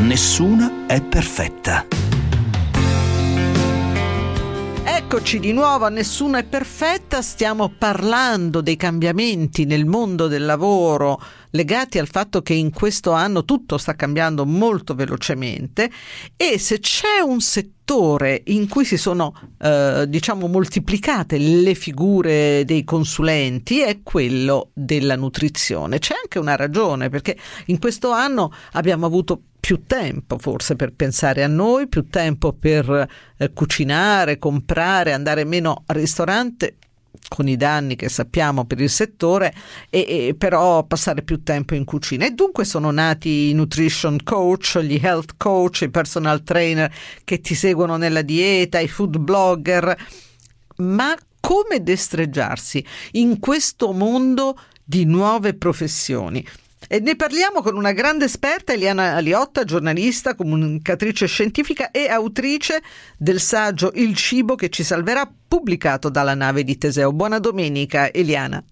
Nessuna 0.00 0.86
è 0.88 1.00
perfetta. 1.00 1.86
Eccoci 4.84 5.38
di 5.38 5.52
nuovo 5.52 5.84
a 5.84 5.90
Nessuna 5.90 6.38
è 6.38 6.44
perfetta, 6.44 7.22
stiamo 7.22 7.68
parlando 7.78 8.60
dei 8.60 8.76
cambiamenti 8.76 9.64
nel 9.64 9.84
mondo 9.84 10.26
del 10.26 10.44
lavoro 10.44 11.20
legati 11.52 11.98
al 11.98 12.08
fatto 12.08 12.42
che 12.42 12.54
in 12.54 12.70
questo 12.70 13.12
anno 13.12 13.44
tutto 13.44 13.78
sta 13.78 13.94
cambiando 13.94 14.44
molto 14.44 14.94
velocemente 14.94 15.90
e 16.36 16.58
se 16.58 16.78
c'è 16.78 17.20
un 17.24 17.40
settore 17.40 18.42
in 18.46 18.68
cui 18.68 18.84
si 18.84 18.96
sono 18.96 19.34
eh, 19.58 20.04
diciamo 20.08 20.46
moltiplicate 20.46 21.38
le 21.38 21.74
figure 21.74 22.64
dei 22.64 22.84
consulenti 22.84 23.80
è 23.80 24.00
quello 24.02 24.70
della 24.72 25.16
nutrizione. 25.16 25.98
C'è 25.98 26.14
anche 26.20 26.38
una 26.38 26.56
ragione 26.56 27.08
perché 27.08 27.36
in 27.66 27.78
questo 27.78 28.10
anno 28.10 28.52
abbiamo 28.72 29.06
avuto 29.06 29.40
più 29.60 29.82
tempo 29.86 30.38
forse 30.38 30.74
per 30.74 30.92
pensare 30.92 31.44
a 31.44 31.48
noi, 31.48 31.86
più 31.86 32.08
tempo 32.08 32.52
per 32.52 33.08
eh, 33.36 33.52
cucinare, 33.52 34.38
comprare, 34.38 35.12
andare 35.12 35.44
meno 35.44 35.82
al 35.86 35.96
ristorante 35.96 36.78
con 37.28 37.48
i 37.48 37.56
danni 37.56 37.96
che 37.96 38.08
sappiamo 38.08 38.64
per 38.64 38.80
il 38.80 38.90
settore, 38.90 39.54
e, 39.88 40.28
e 40.28 40.34
però 40.36 40.84
passare 40.84 41.22
più 41.22 41.42
tempo 41.42 41.74
in 41.74 41.84
cucina. 41.84 42.26
E 42.26 42.30
dunque 42.30 42.64
sono 42.64 42.90
nati 42.90 43.50
i 43.50 43.54
nutrition 43.54 44.22
coach, 44.22 44.78
gli 44.80 45.00
health 45.02 45.34
coach, 45.36 45.82
i 45.82 45.90
personal 45.90 46.42
trainer 46.42 46.92
che 47.24 47.40
ti 47.40 47.54
seguono 47.54 47.96
nella 47.96 48.22
dieta, 48.22 48.78
i 48.78 48.88
food 48.88 49.18
blogger. 49.18 49.96
Ma 50.76 51.16
come 51.40 51.82
destreggiarsi 51.82 52.84
in 53.12 53.38
questo 53.38 53.92
mondo 53.92 54.58
di 54.84 55.04
nuove 55.04 55.54
professioni? 55.54 56.46
E 56.92 57.00
ne 57.00 57.16
parliamo 57.16 57.62
con 57.62 57.74
una 57.74 57.92
grande 57.92 58.26
esperta, 58.26 58.74
Eliana 58.74 59.14
Aliotta, 59.14 59.64
giornalista, 59.64 60.34
comunicatrice 60.34 61.26
scientifica 61.26 61.90
e 61.90 62.10
autrice 62.10 62.82
del 63.16 63.40
saggio 63.40 63.92
Il 63.94 64.14
cibo 64.14 64.56
che 64.56 64.68
ci 64.68 64.82
salverà, 64.82 65.26
pubblicato 65.48 66.10
dalla 66.10 66.34
nave 66.34 66.64
di 66.64 66.76
Teseo. 66.76 67.10
Buona 67.14 67.38
domenica, 67.38 68.12
Eliana. 68.12 68.62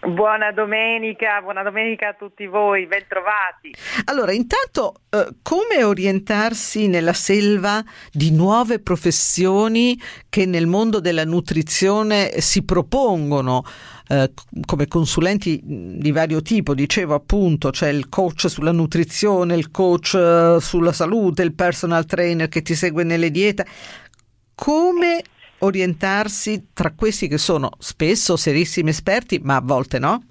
Buona 0.00 0.52
domenica, 0.52 1.42
buona 1.42 1.64
domenica 1.64 2.08
a 2.08 2.14
tutti 2.14 2.46
voi, 2.46 2.86
bentrovati. 2.86 3.74
Allora, 4.04 4.30
intanto, 4.30 5.00
eh, 5.10 5.34
come 5.42 5.82
orientarsi 5.82 6.86
nella 6.86 7.12
selva 7.12 7.82
di 8.12 8.30
nuove 8.30 8.80
professioni 8.80 10.00
che 10.28 10.46
nel 10.46 10.68
mondo 10.68 11.00
della 11.00 11.24
nutrizione 11.24 12.40
si 12.40 12.64
propongono? 12.64 13.64
Eh, 14.10 14.32
come 14.64 14.88
consulenti 14.88 15.60
di 15.62 16.10
vario 16.12 16.40
tipo, 16.40 16.72
dicevo 16.72 17.14
appunto 17.14 17.68
c'è 17.68 17.88
il 17.90 18.08
coach 18.08 18.48
sulla 18.48 18.72
nutrizione, 18.72 19.54
il 19.54 19.70
coach 19.70 20.14
eh, 20.14 20.56
sulla 20.60 20.92
salute, 20.92 21.42
il 21.42 21.54
personal 21.54 22.06
trainer 22.06 22.48
che 22.48 22.62
ti 22.62 22.74
segue 22.74 23.04
nelle 23.04 23.30
diete. 23.30 23.66
Come 24.54 25.22
orientarsi 25.58 26.68
tra 26.72 26.92
questi 26.92 27.28
che 27.28 27.38
sono 27.38 27.70
spesso 27.78 28.36
serissimi 28.36 28.90
esperti, 28.90 29.40
ma 29.42 29.56
a 29.56 29.62
volte 29.62 29.98
no? 29.98 30.22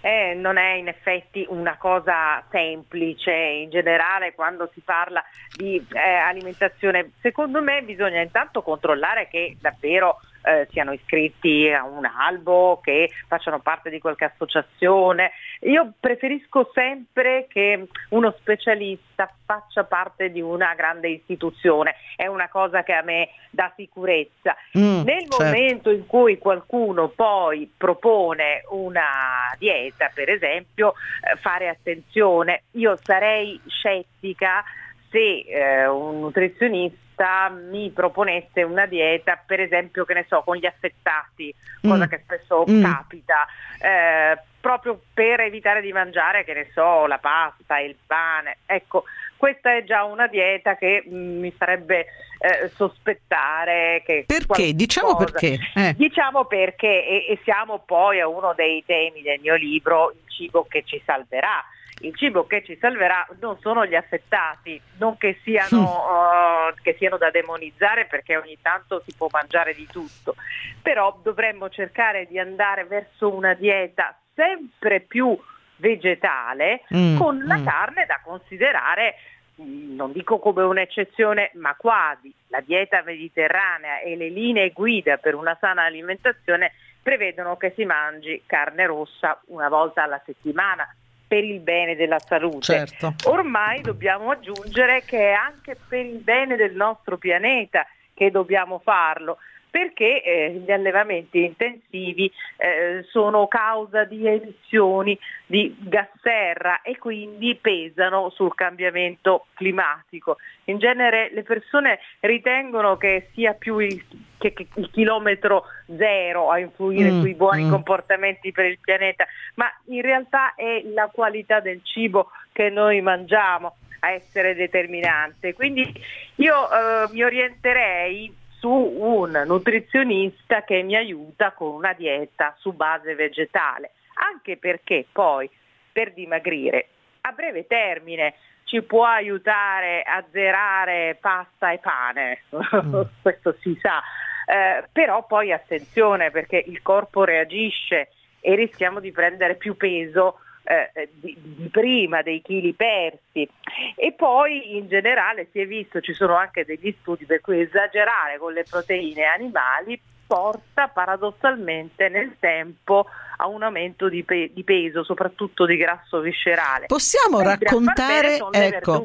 Eh, 0.00 0.34
non 0.34 0.58
è 0.58 0.74
in 0.74 0.88
effetti 0.88 1.46
una 1.48 1.78
cosa 1.78 2.44
semplice 2.50 3.32
in 3.32 3.70
generale 3.70 4.34
quando 4.34 4.70
si 4.74 4.80
parla 4.80 5.22
di 5.56 5.76
eh, 5.76 5.98
alimentazione. 5.98 7.12
Secondo 7.20 7.62
me 7.62 7.82
bisogna 7.82 8.20
intanto 8.20 8.62
controllare 8.62 9.28
che 9.30 9.56
davvero 9.60 10.20
eh, 10.44 10.68
siano 10.70 10.92
iscritti 10.92 11.70
a 11.70 11.84
un 11.84 12.04
albo, 12.04 12.80
che 12.82 13.10
facciano 13.26 13.60
parte 13.60 13.90
di 13.90 13.98
qualche 13.98 14.24
associazione. 14.24 15.32
Io 15.60 15.92
preferisco 15.98 16.70
sempre 16.74 17.46
che 17.48 17.86
uno 18.10 18.34
specialista 18.38 19.32
faccia 19.46 19.84
parte 19.84 20.30
di 20.30 20.40
una 20.40 20.74
grande 20.74 21.08
istituzione, 21.08 21.94
è 22.16 22.26
una 22.26 22.48
cosa 22.48 22.82
che 22.82 22.92
a 22.92 23.02
me 23.02 23.30
dà 23.50 23.72
sicurezza. 23.76 24.56
Mm, 24.78 25.02
Nel 25.02 25.28
certo. 25.28 25.44
momento 25.44 25.90
in 25.90 26.06
cui 26.06 26.38
qualcuno 26.38 27.08
poi 27.08 27.70
propone 27.76 28.64
una 28.70 29.54
dieta, 29.58 30.10
per 30.12 30.28
esempio, 30.30 30.94
eh, 31.22 31.36
fare 31.36 31.68
attenzione, 31.68 32.64
io 32.72 32.98
sarei 33.02 33.60
scettica 33.66 34.64
se 35.10 35.44
eh, 35.46 35.86
un 35.86 36.20
nutrizionista 36.20 37.03
dieta 37.14 37.48
mi 37.48 37.90
proponesse 37.90 38.62
una 38.62 38.86
dieta, 38.86 39.40
per 39.44 39.60
esempio, 39.60 40.04
che 40.04 40.14
ne 40.14 40.26
so, 40.28 40.42
con 40.42 40.56
gli 40.56 40.66
affettati, 40.66 41.54
cosa 41.80 42.04
mm. 42.04 42.08
che 42.08 42.20
spesso 42.24 42.64
mm. 42.68 42.82
capita, 42.82 43.46
eh, 43.80 44.38
proprio 44.60 45.00
per 45.12 45.40
evitare 45.40 45.80
di 45.80 45.92
mangiare, 45.92 46.44
che 46.44 46.54
ne 46.54 46.70
so, 46.74 47.06
la 47.06 47.18
pasta, 47.18 47.78
il 47.78 47.96
pane. 48.06 48.58
Ecco, 48.66 49.04
questa 49.36 49.74
è 49.74 49.84
già 49.84 50.04
una 50.04 50.26
dieta 50.26 50.76
che 50.76 51.04
mm, 51.06 51.40
mi 51.40 51.52
farebbe 51.52 52.06
eh, 52.38 52.70
sospettare 52.74 54.02
che... 54.04 54.24
Perché? 54.26 54.74
Diciamo 54.74 55.16
perché. 55.16 55.58
Eh. 55.74 55.94
Diciamo 55.96 56.44
perché, 56.46 57.06
e, 57.06 57.26
e 57.28 57.38
siamo 57.44 57.78
poi 57.84 58.20
a 58.20 58.28
uno 58.28 58.52
dei 58.54 58.82
temi 58.84 59.22
del 59.22 59.40
mio 59.40 59.54
libro, 59.54 60.10
il 60.10 60.30
cibo 60.30 60.66
che 60.68 60.82
ci 60.84 61.00
salverà 61.04 61.64
il 62.00 62.14
cibo 62.16 62.46
che 62.46 62.64
ci 62.64 62.76
salverà 62.80 63.26
non 63.40 63.58
sono 63.60 63.86
gli 63.86 63.94
affettati, 63.94 64.80
non 64.98 65.16
che 65.16 65.38
siano, 65.42 65.80
uh, 65.82 66.74
che 66.82 66.94
siano, 66.98 67.16
da 67.16 67.30
demonizzare 67.30 68.06
perché 68.06 68.36
ogni 68.36 68.58
tanto 68.60 69.02
si 69.06 69.14
può 69.16 69.28
mangiare 69.30 69.74
di 69.74 69.86
tutto, 69.86 70.34
però 70.82 71.18
dovremmo 71.22 71.68
cercare 71.68 72.26
di 72.26 72.38
andare 72.38 72.84
verso 72.84 73.32
una 73.32 73.54
dieta 73.54 74.18
sempre 74.34 75.00
più 75.00 75.38
vegetale 75.76 76.82
mm, 76.94 77.16
con 77.16 77.42
la 77.44 77.58
mm. 77.58 77.64
carne 77.64 78.06
da 78.06 78.20
considerare 78.22 79.16
mm, 79.60 79.94
non 79.94 80.12
dico 80.12 80.38
come 80.38 80.62
un'eccezione, 80.62 81.52
ma 81.54 81.74
quasi. 81.76 82.32
La 82.48 82.60
dieta 82.60 83.02
mediterranea 83.02 84.00
e 84.00 84.16
le 84.16 84.28
linee 84.28 84.70
guida 84.70 85.16
per 85.16 85.34
una 85.34 85.56
sana 85.60 85.84
alimentazione 85.84 86.72
prevedono 87.02 87.56
che 87.56 87.72
si 87.76 87.84
mangi 87.84 88.42
carne 88.46 88.86
rossa 88.86 89.40
una 89.46 89.68
volta 89.68 90.02
alla 90.02 90.20
settimana, 90.24 90.88
per 91.26 91.44
il 91.44 91.60
bene 91.60 91.96
della 91.96 92.18
salute. 92.18 92.60
Certo. 92.60 93.14
Ormai 93.24 93.80
dobbiamo 93.80 94.30
aggiungere 94.30 95.02
che 95.04 95.30
è 95.30 95.32
anche 95.32 95.76
per 95.88 96.04
il 96.04 96.18
bene 96.18 96.56
del 96.56 96.74
nostro 96.74 97.18
pianeta 97.18 97.86
che 98.14 98.30
dobbiamo 98.30 98.78
farlo 98.78 99.38
perché 99.74 100.22
eh, 100.22 100.62
gli 100.64 100.70
allevamenti 100.70 101.42
intensivi 101.42 102.30
eh, 102.58 103.04
sono 103.08 103.48
causa 103.48 104.04
di 104.04 104.24
emissioni 104.24 105.18
di 105.46 105.74
gas 105.80 106.10
serra 106.22 106.80
e 106.82 106.96
quindi 106.96 107.58
pesano 107.60 108.30
sul 108.30 108.54
cambiamento 108.54 109.46
climatico. 109.54 110.36
In 110.66 110.78
genere 110.78 111.28
le 111.34 111.42
persone 111.42 111.98
ritengono 112.20 112.96
che 112.96 113.30
sia 113.34 113.54
più 113.54 113.78
il, 113.78 114.00
che, 114.38 114.52
che 114.52 114.68
il 114.76 114.88
chilometro 114.92 115.64
zero 115.98 116.52
a 116.52 116.60
influire 116.60 117.10
mm, 117.10 117.20
sui 117.20 117.34
buoni 117.34 117.64
mm. 117.64 117.70
comportamenti 117.70 118.52
per 118.52 118.66
il 118.66 118.78
pianeta, 118.80 119.26
ma 119.56 119.66
in 119.86 120.02
realtà 120.02 120.54
è 120.54 120.82
la 120.84 121.10
qualità 121.12 121.58
del 121.58 121.80
cibo 121.82 122.30
che 122.52 122.70
noi 122.70 123.00
mangiamo 123.00 123.74
a 123.98 124.12
essere 124.12 124.54
determinante. 124.54 125.52
Quindi 125.52 125.92
io 126.36 126.70
eh, 126.70 127.08
mi 127.10 127.24
orienterei 127.24 128.42
su 128.64 128.70
un 128.70 129.42
nutrizionista 129.44 130.62
che 130.62 130.82
mi 130.82 130.96
aiuta 130.96 131.52
con 131.52 131.74
una 131.74 131.92
dieta 131.92 132.54
su 132.56 132.72
base 132.72 133.14
vegetale, 133.14 133.90
anche 134.14 134.56
perché 134.56 135.04
poi 135.12 135.50
per 135.92 136.14
dimagrire 136.14 136.86
a 137.20 137.32
breve 137.32 137.66
termine 137.66 138.32
ci 138.64 138.80
può 138.80 139.04
aiutare 139.04 140.00
a 140.00 140.24
zerare 140.32 141.18
pasta 141.20 141.72
e 141.72 141.78
pane, 141.78 142.44
mm. 142.56 143.02
questo 143.20 143.54
si 143.60 143.78
sa, 143.82 144.00
eh, 144.46 144.88
però 144.90 145.26
poi 145.26 145.52
attenzione 145.52 146.30
perché 146.30 146.56
il 146.66 146.80
corpo 146.80 147.22
reagisce 147.24 148.08
e 148.40 148.54
rischiamo 148.54 148.98
di 148.98 149.12
prendere 149.12 149.56
più 149.56 149.76
peso 149.76 150.38
eh, 150.64 150.90
eh, 150.94 151.08
di, 151.12 151.36
di, 151.40 151.68
prima, 151.68 152.22
dei 152.22 152.40
chili 152.42 152.72
persi 152.72 153.48
e 153.94 154.12
poi 154.12 154.76
in 154.76 154.88
generale 154.88 155.48
si 155.52 155.60
è 155.60 155.66
visto, 155.66 156.00
ci 156.00 156.14
sono 156.14 156.36
anche 156.36 156.64
degli 156.64 156.94
studi 157.00 157.26
per 157.26 157.40
cui 157.40 157.60
esagerare 157.60 158.38
con 158.38 158.52
le 158.52 158.64
proteine 158.68 159.24
animali 159.24 160.00
porta 160.26 160.88
paradossalmente 160.88 162.08
nel 162.08 162.36
tempo 162.38 163.06
a 163.36 163.46
un 163.46 163.62
aumento 163.62 164.08
di, 164.08 164.22
pe- 164.24 164.50
di 164.54 164.64
peso, 164.64 165.04
soprattutto 165.04 165.66
di 165.66 165.76
grasso 165.76 166.20
viscerale. 166.20 166.86
Possiamo 166.86 167.40
raccontare, 167.40 168.38
ecco, 168.52 169.02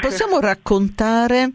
possiamo 0.00 0.40
raccontare 0.40 1.50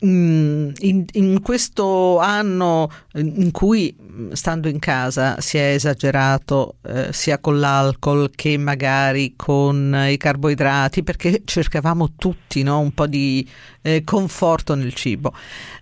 in, 0.00 0.72
in, 1.12 1.40
questo 1.40 2.18
anno 2.18 2.90
in 3.14 3.50
cui 3.52 3.96
stando 4.32 4.68
in 4.68 4.78
casa 4.78 5.40
si 5.40 5.56
è 5.56 5.72
esagerato 5.72 6.76
eh, 6.82 7.12
sia 7.12 7.38
con 7.38 7.58
l'alcol 7.58 8.30
che 8.34 8.58
magari 8.58 9.34
con 9.36 9.96
i 10.08 10.16
carboidrati 10.16 11.02
perché 11.02 11.42
cercavamo 11.44 12.12
tutti 12.16 12.62
no? 12.62 12.80
un 12.80 12.92
po' 12.92 13.06
di 13.06 13.48
eh, 13.82 14.02
conforto 14.04 14.74
nel 14.74 14.94
cibo. 14.94 15.32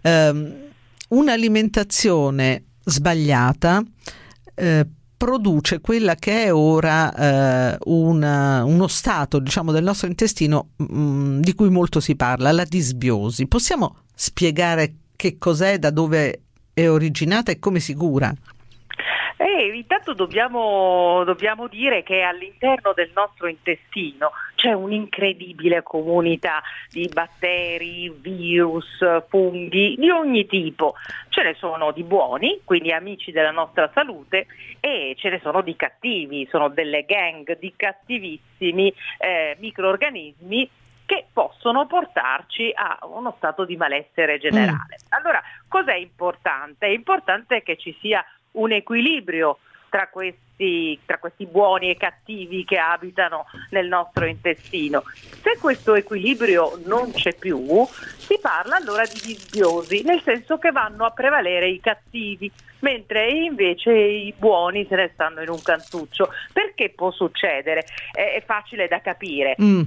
Um, 0.03 0.55
un'alimentazione 1.09 2.65
sbagliata 2.85 3.83
eh, 4.55 4.87
produce 5.23 5.81
quella 5.81 6.17
che 6.17 6.47
è 6.47 6.53
ora 6.53 7.15
eh, 7.15 7.79
una, 7.85 8.65
uno 8.65 8.89
stato 8.89 9.39
diciamo, 9.39 9.71
del 9.71 9.85
nostro 9.85 10.09
intestino 10.09 10.71
mh, 10.79 10.85
mm, 10.97 11.41
di 11.43 11.55
cui 11.55 11.71
molto 11.71 12.01
si 12.01 12.17
parla, 12.17 12.51
la 12.51 12.65
disbiosi. 12.65 13.47
Possiamo 13.47 13.99
spiegare 14.13 14.95
che 15.15 15.39
cos'è, 15.39 15.79
da 15.79 15.93
dove 15.93 16.41
è 16.75 16.89
originata 16.89 17.53
e 17.53 17.61
come 17.61 17.79
si 17.79 17.95
cura? 17.95 18.33
Eh, 19.37 19.73
intanto 19.77 20.13
dobbiamo, 20.13 21.23
dobbiamo, 21.25 21.69
dire 21.69 22.03
che 22.03 22.23
all'interno 22.23 22.93
del 22.93 23.13
nostro 23.15 23.47
intestino 23.47 24.33
c'è 24.63 24.73
un'incredibile 24.73 25.83
comunità 25.83 26.63
di 26.89 27.11
batteri, 27.13 28.09
virus, 28.11 29.05
funghi 29.29 29.97
di 29.99 30.09
ogni 30.09 30.47
tipo. 30.47 30.95
Ce 31.31 31.43
ne 31.43 31.55
sono 31.55 31.91
di 31.91 32.05
buoni, 32.05 32.61
quindi 32.63 32.93
amici 32.93 33.33
della 33.33 33.51
nostra 33.51 33.91
salute, 33.93 34.47
e 34.79 35.17
ce 35.19 35.31
ne 35.31 35.41
sono 35.43 35.63
di 35.63 35.75
cattivi, 35.75 36.47
sono 36.49 36.69
delle 36.69 37.05
gang 37.05 37.59
di 37.59 37.73
cattivissimi 37.75 38.95
eh, 39.19 39.57
microorganismi 39.59 40.71
che 41.07 41.27
possono 41.33 41.89
portarci 41.89 42.71
a 42.73 43.01
uno 43.03 43.35
stato 43.39 43.65
di 43.65 43.77
malessere 43.77 44.39
generale. 44.39 44.99
Mm. 45.03 45.07
Allora, 45.09 45.43
cos'è 45.67 45.97
importante? 45.97 46.87
È 46.87 46.91
importante 46.91 47.65
che 47.65 47.77
ci 47.77 47.97
sia 48.01 48.25
un 48.53 48.71
equilibrio 48.71 49.59
tra 49.93 50.09
questi, 50.09 50.99
tra 51.05 51.19
questi, 51.19 51.45
buoni 51.45 51.91
e 51.91 51.99
cattivi 51.99 52.65
che 52.65 52.79
abitano 52.79 53.45
nel 53.69 53.89
nostro 53.89 54.25
intestino. 54.25 55.03
Se 55.43 55.59
questo 55.61 55.95
equilibrio 55.95 56.81
non 56.87 57.13
c'è 57.13 57.35
più, 57.35 57.61
si 58.17 58.39
parla 58.41 58.77
allora 58.77 59.05
di 59.05 59.21
disbiosi, 59.23 60.03
nel 60.03 60.23
senso 60.23 60.57
che 60.57 60.73
vanno 60.73 61.05
a 61.05 61.11
prevalere 61.11 61.69
i 61.69 61.79
cattivi, 61.79 62.51
mentre 62.79 63.29
invece 63.33 63.93
i 63.93 64.33
buoni 64.35 64.87
se 64.89 64.97
ne 64.97 65.11
stanno 65.13 65.43
in 65.43 65.51
un 65.51 65.61
cantuccio. 65.61 66.31
Perché 66.55 66.89
può 66.89 67.11
succedere? 67.11 67.85
È, 68.11 68.43
facile 68.47 68.89
da 68.89 69.03
capire. 69.03 69.57
Mm 69.61 69.83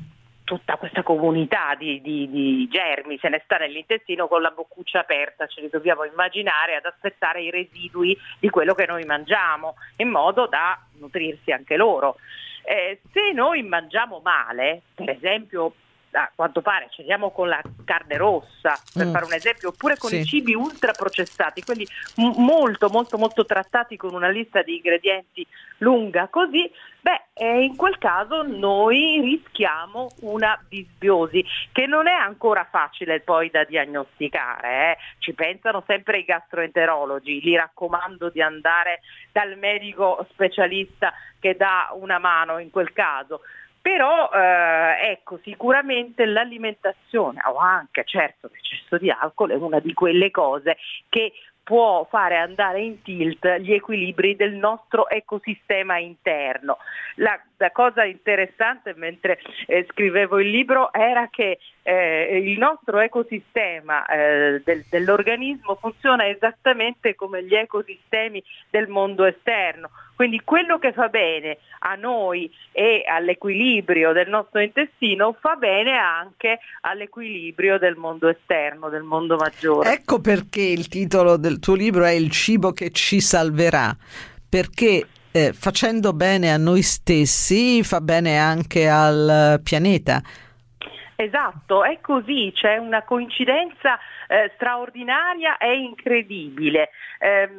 tutta 0.46 0.78
questa 0.78 1.04
comunità 1.04 1.76
di, 1.76 2.00
di, 2.02 2.30
di, 2.30 2.68
germi 2.70 3.18
se 3.18 3.30
ne 3.30 3.42
sta 3.44 3.58
nell'intestino 3.58 4.28
con 4.28 4.42
la 4.42 4.52
boccuccia 4.52 5.00
aperta, 5.00 5.48
ce 5.48 5.60
li 5.60 5.70
dobbiamo 5.70 6.06
immaginare 6.06 6.76
ad 6.76 6.86
aspettare 6.86 7.42
i 7.42 7.50
residui 7.50 8.16
di 8.40 8.50
quello 8.50 8.74
che 8.74 8.86
noi 8.86 9.04
mangiamo, 9.04 9.76
in 9.98 10.10
modo 10.10 10.46
da 10.46 10.80
nutrirsi 11.00 11.52
anche 11.52 11.76
loro. 11.76 12.18
Eh, 12.64 13.02
se 13.12 13.32
noi 13.34 13.64
mangiamo 13.64 14.22
male, 14.24 14.84
per 14.94 15.10
esempio 15.10 15.74
a 16.16 16.32
quanto 16.34 16.62
pare 16.62 16.88
ceniamo 16.90 17.32
con 17.32 17.50
la 17.50 17.62
carne 17.84 18.18
rossa, 18.18 18.80
per 18.94 19.08
mm. 19.08 19.12
fare 19.12 19.26
un 19.26 19.34
esempio, 19.34 19.70
oppure 19.70 19.98
con 19.98 20.10
sì. 20.10 20.20
i 20.20 20.26
cibi 20.26 20.54
ultraprocessati, 20.54 21.62
quelli 21.62 21.86
m- 22.18 22.34
molto 22.38 22.90
molto 22.90 23.18
molto 23.18 23.46
trattati 23.46 23.98
con 23.98 24.14
una 24.14 24.30
lista 24.30 24.62
di 24.62 24.76
ingredienti 24.76 25.46
lunga 25.80 26.28
così, 26.30 26.72
beh, 27.02 27.24
eh, 27.34 27.64
in 27.64 27.76
quel 27.76 27.98
caso 27.98 28.44
noi 28.44 29.20
rischiamo 29.22 30.10
una 30.22 30.58
disbiosi 30.70 31.44
che 31.74 31.86
non 31.86 32.08
è 32.08 32.14
ancora 32.14 32.66
facile 32.70 33.20
poi 33.20 33.50
da 33.50 33.66
diagnosticare, 33.66 34.92
eh. 34.92 34.98
ci 35.20 35.34
pensano 35.34 35.84
sempre 35.86 36.20
i 36.20 36.24
gastroenterologi, 36.24 37.42
li 37.42 37.56
raccomando 37.56 38.30
di 38.30 38.42
andare 38.42 39.02
dal 39.32 39.58
medico 39.58 40.26
specialista 40.32 41.14
che 41.40 41.56
dà 41.56 41.92
una 41.94 42.20
mano 42.20 42.58
in 42.58 42.72
quel 42.72 42.94
caso 42.94 43.42
però 43.86 44.32
eh, 44.34 45.12
ecco, 45.12 45.38
sicuramente 45.44 46.26
l'alimentazione 46.26 47.40
o 47.46 47.58
anche 47.58 48.04
certo 48.04 48.50
l'eccesso 48.52 48.98
di 48.98 49.12
alcol 49.12 49.52
è 49.52 49.54
una 49.54 49.80
di 49.80 49.94
quelle 49.94 50.32
cose 50.32 50.78
che 51.08 51.34
può 51.62 52.04
fare 52.10 52.36
andare 52.36 52.82
in 52.82 53.04
tilt 53.04 53.48
gli 53.60 53.74
equilibri 53.74 54.36
del 54.36 54.54
nostro 54.54 55.08
ecosistema 55.08 56.00
interno. 56.00 56.80
La, 57.18 57.40
la 57.58 57.72
cosa 57.72 58.04
interessante 58.04 58.94
mentre 58.96 59.40
eh, 59.68 59.86
scrivevo 59.90 60.40
il 60.40 60.50
libro 60.50 60.92
era 60.92 61.30
che 61.30 61.60
eh, 61.84 62.42
il 62.44 62.58
nostro 62.58 63.00
ecosistema 63.00 64.06
eh, 64.06 64.62
del, 64.64 64.86
dell'organismo 64.90 65.76
funziona 65.76 66.28
esattamente 66.28 67.16
come 67.16 67.44
gli 67.44 67.54
ecosistemi 67.54 68.44
del 68.70 68.88
mondo 68.88 69.24
esterno. 69.26 69.90
Quindi 70.16 70.42
quello 70.44 70.80
che 70.80 70.94
fa 70.94 71.10
bene 71.10 71.58
a 71.80 71.96
noi 71.96 72.50
e 72.72 73.04
all'equilibrio 73.06 74.14
del 74.14 74.30
nostro 74.30 74.62
intestino 74.62 75.36
fa 75.40 75.56
bene 75.56 75.98
anche 75.98 76.60
all'equilibrio 76.82 77.78
del 77.78 77.98
mondo 77.98 78.30
esterno, 78.30 78.90
del 78.90 79.04
mondo 79.04 79.36
maggiore. 79.36 79.92
Ecco 79.92 80.22
perché 80.22 80.62
il 80.62 80.88
titolo 80.88 81.36
del 81.36 81.60
tuo 81.60 81.76
libro 81.76 82.06
è 82.06 82.12
Il 82.12 82.32
cibo 82.32 82.72
che 82.72 82.92
ci 82.92 83.20
salverà, 83.20 83.96
perché 84.48 85.06
eh, 85.36 85.52
facendo 85.52 86.14
bene 86.14 86.54
a 86.54 86.58
noi 86.58 86.82
stessi 86.82 87.84
fa 87.84 88.00
bene 88.00 88.38
anche 88.38 88.88
al 88.88 89.60
pianeta. 89.62 90.22
Esatto, 91.18 91.84
è 91.84 92.00
così, 92.00 92.54
c'è 92.56 92.78
una 92.78 93.04
coincidenza 93.04 94.00
eh, 94.28 94.52
straordinaria 94.56 95.58
e 95.58 95.78
incredibile. 95.78 96.90
Eh, 97.20 97.50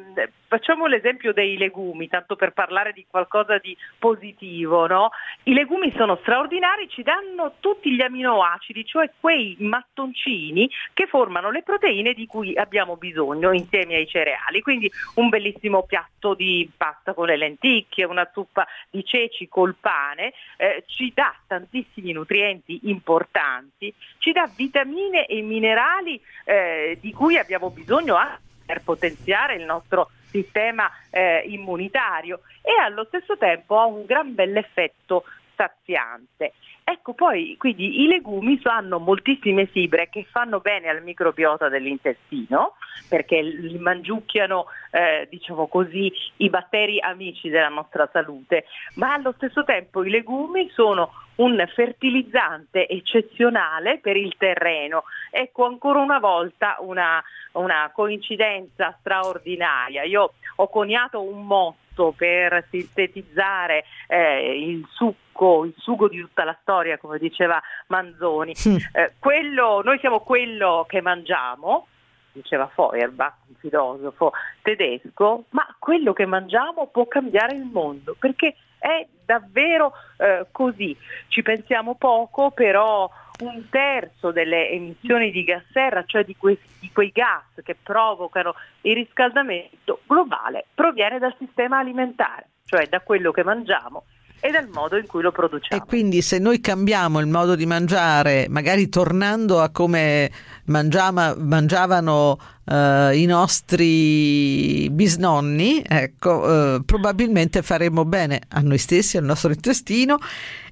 facciamo 0.47 0.87
l'esempio 0.87 1.33
dei 1.33 1.57
legumi, 1.57 2.07
tanto 2.07 2.35
per 2.35 2.51
parlare 2.51 2.93
di 2.93 3.05
qualcosa 3.09 3.57
di 3.57 3.75
positivo. 3.99 4.87
No? 4.87 5.09
I 5.43 5.53
legumi 5.53 5.93
sono 5.95 6.17
straordinari, 6.21 6.89
ci 6.89 7.03
danno 7.03 7.55
tutti 7.59 7.93
gli 7.93 8.01
aminoacidi, 8.01 8.85
cioè 8.85 9.11
quei 9.19 9.55
mattoncini 9.59 10.69
che 10.93 11.05
formano 11.07 11.51
le 11.51 11.63
proteine 11.63 12.13
di 12.13 12.25
cui 12.25 12.55
abbiamo 12.55 12.95
bisogno 12.97 13.51
insieme 13.51 13.95
ai 13.95 14.07
cereali. 14.07 14.61
Quindi 14.61 14.89
un 15.15 15.29
bellissimo 15.29 15.83
piatto 15.83 16.33
di 16.33 16.69
pasta 16.75 17.13
con 17.13 17.27
le 17.27 17.37
lenticchie, 17.37 18.05
una 18.05 18.29
zuppa 18.33 18.65
di 18.89 19.03
ceci 19.03 19.47
col 19.47 19.75
pane, 19.79 20.33
eh, 20.57 20.83
ci 20.87 21.11
dà 21.13 21.35
tantissimi 21.45 22.11
nutrienti 22.11 22.81
importanti, 22.83 23.93
ci 24.19 24.31
dà 24.31 24.49
vitamine 24.55 25.25
e 25.25 25.41
minerali 25.41 26.19
eh, 26.45 26.56
di 26.99 27.13
cui 27.13 27.37
abbiamo 27.37 27.69
bisogno 27.69 28.17
per 28.65 28.81
potenziare 28.83 29.55
il 29.55 29.63
nostro 29.63 30.09
sistema 30.29 30.89
eh, 31.09 31.43
immunitario 31.47 32.41
e 32.61 32.71
allo 32.81 33.05
stesso 33.05 33.37
tempo 33.37 33.79
ha 33.79 33.85
un 33.85 34.05
gran 34.05 34.33
bell'effetto 34.35 35.23
saziante. 35.55 36.53
Ecco 36.83 37.13
poi, 37.13 37.55
quindi 37.57 38.03
i 38.03 38.07
legumi 38.07 38.59
hanno 38.63 38.99
moltissime 38.99 39.65
fibre 39.65 40.07
che 40.09 40.25
fanno 40.29 40.59
bene 40.59 40.87
al 40.87 41.03
microbiota 41.03 41.67
dell'intestino 41.67 42.75
perché 43.09 43.41
li 43.41 43.77
mangiucchiano, 43.77 44.65
eh, 44.91 45.27
diciamo 45.29 45.67
così, 45.67 46.11
i 46.37 46.49
batteri 46.49 47.01
amici 47.01 47.49
della 47.49 47.69
nostra 47.69 48.07
salute, 48.11 48.65
ma 48.95 49.13
allo 49.13 49.33
stesso 49.35 49.63
tempo 49.65 50.03
i 50.03 50.09
legumi 50.09 50.69
sono 50.73 51.11
un 51.37 51.63
fertilizzante 51.73 52.87
eccezionale 52.87 53.99
per 53.99 54.15
il 54.15 54.35
terreno. 54.37 55.03
Ecco 55.31 55.65
ancora 55.65 55.99
una 55.99 56.19
volta 56.19 56.77
una, 56.79 57.21
una 57.53 57.91
coincidenza 57.93 58.95
straordinaria. 58.99 60.03
Io 60.03 60.33
ho 60.55 60.69
coniato 60.69 61.21
un 61.21 61.45
motto 61.45 62.13
per 62.15 62.65
sintetizzare 62.69 63.83
eh, 64.07 64.57
il 64.57 64.85
succo, 64.91 65.65
il 65.65 65.73
sugo 65.77 66.07
di 66.07 66.19
tutta 66.19 66.43
la 66.43 66.57
storia, 66.61 66.97
come 66.97 67.17
diceva 67.17 67.61
Manzoni. 67.87 68.53
Eh, 68.93 69.13
quello, 69.19 69.81
noi 69.83 69.99
siamo 69.99 70.21
quello 70.21 70.85
che 70.87 71.01
mangiamo, 71.01 71.87
diceva 72.31 72.67
Feuerbach, 72.67 73.33
un 73.47 73.55
filosofo 73.55 74.31
tedesco, 74.61 75.45
ma 75.49 75.75
quello 75.79 76.13
che 76.13 76.25
mangiamo 76.25 76.87
può 76.87 77.07
cambiare 77.07 77.55
il 77.55 77.65
mondo, 77.65 78.15
perché 78.17 78.55
è 78.77 79.05
davvero 79.27 79.91
eh, 80.17 80.47
così. 80.51 80.97
Ci 81.27 81.43
pensiamo 81.43 81.95
poco, 81.95 82.51
però 82.51 83.07
un 83.41 83.69
terzo 83.69 84.31
delle 84.31 84.69
emissioni 84.69 85.29
di 85.29 85.43
gas 85.43 85.63
serra, 85.71 86.03
cioè 86.05 86.23
di, 86.23 86.35
que- 86.35 86.57
di 86.79 86.89
quei 86.91 87.11
gas 87.11 87.43
che 87.63 87.75
provocano 87.75 88.55
il 88.81 88.95
riscaldamento 88.95 89.99
globale, 90.07 90.65
proviene 90.73 91.19
dal 91.19 91.35
sistema 91.37 91.77
alimentare, 91.77 92.47
cioè 92.65 92.87
da 92.87 93.01
quello 93.01 93.31
che 93.31 93.43
mangiamo 93.43 94.05
e 94.39 94.51
dal 94.51 94.67
modo 94.71 94.97
in 94.97 95.05
cui 95.05 95.21
lo 95.21 95.31
produciamo. 95.31 95.81
E 95.81 95.85
quindi 95.85 96.21
se 96.21 96.39
noi 96.39 96.59
cambiamo 96.59 97.19
il 97.19 97.27
modo 97.27 97.55
di 97.55 97.65
mangiare, 97.65 98.47
magari 98.49 98.89
tornando 98.89 99.61
a 99.61 99.69
come 99.69 100.31
mangiava, 100.65 101.35
mangiavano 101.37 102.39
uh, 102.65 103.11
i 103.11 103.25
nostri 103.25 104.89
bisnonni, 104.91 105.83
ecco, 105.85 106.31
uh, 106.31 106.85
probabilmente 106.85 107.61
faremo 107.61 108.05
bene 108.05 108.41
a 108.49 108.61
noi 108.61 108.77
stessi, 108.77 109.17
al 109.17 109.23
nostro 109.25 109.51
intestino 109.51 110.17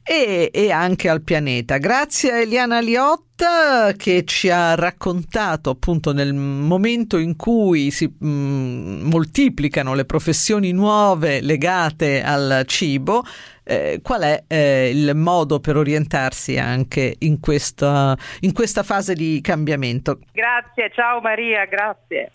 e, 0.07 0.51
e, 0.53 0.71
anche 0.71 1.09
al 1.09 1.23
pianeta. 1.23 1.79
Grazie 1.79 2.31
a 2.31 2.37
Eliana 2.37 2.79
Liotta 2.79 3.91
che 3.97 4.23
ci 4.23 4.51
ha 4.51 4.75
raccontato 4.75 5.71
appunto 5.71 6.13
nel 6.13 6.33
momento 6.33 7.17
in 7.17 7.35
cui 7.35 7.89
si 7.89 8.05
mh, 8.05 8.27
mm, 8.27 9.01
moltiplicano 9.09 9.95
le 9.95 10.05
professioni 10.05 10.71
nuove 10.71 11.41
legate 11.41 12.21
al 12.23 12.63
cibo, 12.67 13.23
eh, 13.63 13.99
qual 14.03 14.21
è 14.21 14.43
eh, 14.47 14.91
il 14.93 15.15
modo 15.15 15.59
per 15.59 15.75
orientarsi 15.75 16.59
anche 16.59 17.15
in 17.19 17.39
questa, 17.39 18.15
in 18.41 18.53
questa 18.53 18.83
fase 18.83 19.15
di 19.15 19.41
cambiamento. 19.41 20.19
Grazie, 20.31 20.91
ciao 20.93 21.19
Maria, 21.19 21.65
grazie. 21.65 22.29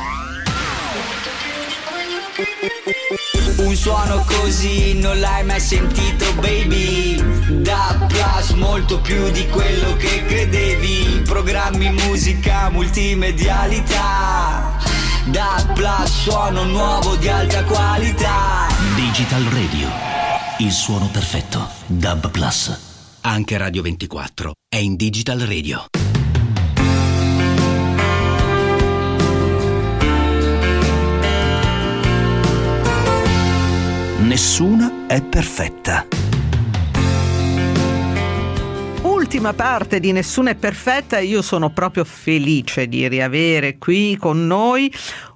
Un 3.56 3.76
suono 3.76 4.24
così 4.26 4.94
non 4.94 5.20
l'hai 5.20 5.44
mai 5.44 5.60
sentito 5.60 6.32
baby 6.34 7.22
Da 7.62 8.06
Plus 8.08 8.50
molto 8.50 9.00
più 9.00 9.30
di 9.30 9.46
quello 9.48 9.96
che 9.96 10.24
credevi 10.24 11.22
Programmi, 11.24 11.90
musica, 11.90 12.70
multimedialità 12.70 14.78
Da 15.26 15.64
Plus 15.74 16.22
suono 16.22 16.64
nuovo 16.64 17.16
di 17.16 17.28
alta 17.28 17.64
qualità 17.64 18.66
Digital 18.96 19.42
Radio 19.44 20.10
il 20.60 20.72
suono 20.72 21.08
perfetto. 21.08 21.66
Dub 21.86 22.30
Plus. 22.30 22.78
Anche 23.22 23.56
Radio 23.56 23.80
24 23.80 24.52
è 24.68 24.76
in 24.76 24.94
Digital 24.94 25.38
Radio. 25.38 25.99
Nessuna 34.30 35.08
è 35.08 35.24
perfetta. 35.24 36.06
Ultima 39.02 39.52
parte 39.54 39.98
di 39.98 40.12
Nessuna 40.12 40.50
è 40.50 40.54
perfetta 40.54 41.18
io 41.18 41.42
sono 41.42 41.70
proprio 41.70 42.04
felice 42.04 42.86
di 42.86 43.08
riavere 43.08 43.76
qui 43.76 44.16
con 44.16 44.46
noi 44.46 44.88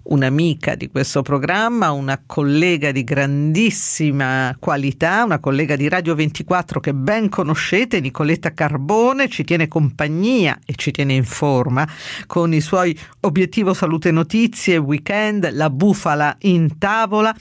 un'amica 0.05 0.75
di 0.75 0.89
questo 0.89 1.23
programma, 1.23 1.91
una 1.93 2.23
collega 2.25 2.93
di 2.93 3.05
grandissima 3.05 4.55
qualità, 4.59 5.25
una 5.25 5.39
collega 5.39 5.77
di 5.77 5.89
Radio 5.89 6.15
24 6.15 6.81
che 6.81 6.95
ben 6.95 7.29
conoscete, 7.29 8.01
Nicoletta 8.01 8.53
Carbone, 8.53 9.29
ci 9.29 9.45
tiene 9.45 9.69
compagnia 9.69 10.59
e 10.65 10.75
ci 10.77 10.91
tiene 10.91 11.15
in 11.15 11.25
forma 11.25 11.89
con 12.27 12.53
i 12.53 12.61
suoi 12.61 12.99
obiettivo 13.21 13.73
salute 13.73 14.11
notizie, 14.11 14.77
weekend, 14.77 15.51
la 15.53 15.71
bufala 15.71 16.37
in 16.41 16.79
tavola 16.79 17.35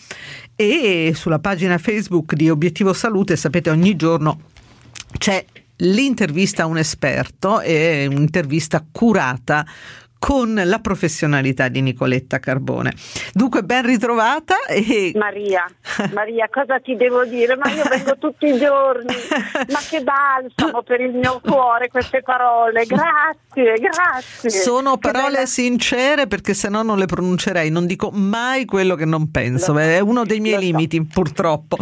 e 0.56 1.13
sulla 1.15 1.39
pagina 1.39 1.78
Facebook 1.78 2.34
di 2.36 2.49
Obiettivo 2.49 2.93
Salute 2.93 3.36
sapete 3.36 3.69
ogni 3.69 3.95
giorno 3.95 4.52
c'è 5.17 5.43
l'intervista 5.78 6.63
a 6.63 6.65
un 6.67 6.78
esperto 6.78 7.60
e 7.62 8.08
un'intervista 8.10 8.86
curata 8.91 9.65
con 10.23 10.53
la 10.63 10.79
professionalità 10.79 11.67
di 11.67 11.81
Nicoletta 11.81 12.39
Carbone. 12.39 12.93
Dunque 13.33 13.62
ben 13.63 13.86
ritrovata 13.86 14.55
e... 14.69 15.12
Maria, 15.15 15.69
Maria, 16.13 16.47
cosa 16.49 16.79
ti 16.79 16.95
devo 16.95 17.25
dire? 17.25 17.57
Ma 17.57 17.69
io 17.69 17.83
vengo 17.89 18.17
tutti 18.17 18.45
i 18.45 18.57
giorni, 18.57 19.13
ma 19.67 19.79
che 19.89 20.01
balsamo 20.01 20.81
per 20.81 21.01
il 21.01 21.12
mio 21.12 21.41
cuore 21.43 21.89
queste 21.89 22.21
parole, 22.21 22.86
grazie, 22.86 23.73
grazie. 23.73 24.49
Sono 24.49 24.95
parole 24.95 25.31
bella... 25.31 25.45
sincere 25.45 26.25
perché 26.27 26.53
se 26.53 26.69
no 26.69 26.83
non 26.83 26.97
le 26.97 27.05
pronuncerei, 27.05 27.69
non 27.69 27.86
dico 27.86 28.09
mai 28.09 28.63
quello 28.63 28.95
che 28.95 29.03
non 29.03 29.29
penso, 29.29 29.73
lo 29.73 29.79
è 29.79 29.99
uno 29.99 30.23
dei 30.23 30.39
miei 30.39 30.57
limiti 30.57 30.95
so. 31.05 31.07
purtroppo. 31.12 31.75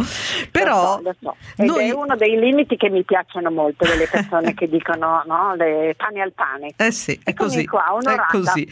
Però... 0.50 1.00
Lo 1.00 1.14
so, 1.20 1.26
lo 1.30 1.36
so. 1.54 1.62
Noi... 1.62 1.90
è 1.90 1.92
uno 1.92 2.16
dei 2.16 2.36
limiti 2.36 2.76
che 2.76 2.90
mi 2.90 3.04
piacciono 3.04 3.52
molto 3.52 3.86
delle 3.86 4.08
persone 4.08 4.52
che 4.58 4.68
dicono 4.68 5.22
no, 5.26 5.54
le 5.54 5.94
pane 5.96 6.20
al 6.20 6.32
pane. 6.32 6.72
Eh 6.76 6.90
sì, 6.90 7.20
è 7.22 7.34
così. 7.34 7.64
Qua, 7.66 7.94
onorata 7.94 8.30
così. 8.32 8.66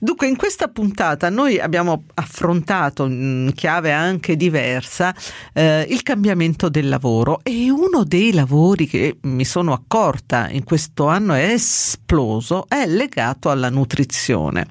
Dunque, 0.00 0.26
in 0.26 0.36
questa 0.36 0.68
puntata 0.68 1.30
noi 1.30 1.58
abbiamo 1.58 2.04
affrontato 2.14 3.06
in 3.06 3.52
chiave 3.54 3.92
anche 3.92 4.36
diversa 4.36 5.14
eh, 5.52 5.86
il 5.88 6.02
cambiamento 6.02 6.68
del 6.68 6.88
lavoro. 6.88 7.40
E 7.42 7.70
uno 7.70 8.04
dei 8.04 8.32
lavori 8.32 8.86
che 8.86 9.18
mi 9.22 9.44
sono 9.44 9.72
accorta 9.72 10.48
in 10.48 10.64
questo 10.64 11.06
anno 11.06 11.34
è 11.34 11.52
esploso 11.52 12.66
è 12.68 12.86
legato 12.86 13.50
alla 13.50 13.70
nutrizione. 13.70 14.66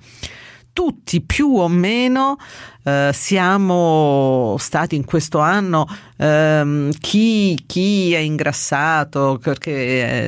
Tutti 0.71 1.21
più 1.21 1.57
o 1.57 1.67
meno 1.67 2.37
eh, 2.83 3.11
siamo 3.13 4.55
stati 4.59 4.95
in 4.95 5.03
questo 5.03 5.39
anno 5.39 5.87
ehm, 6.19 6.91
chi, 6.99 7.57
chi, 7.65 8.13
è 8.13 8.17
ingrassato 8.17 9.39
perché 9.41 9.71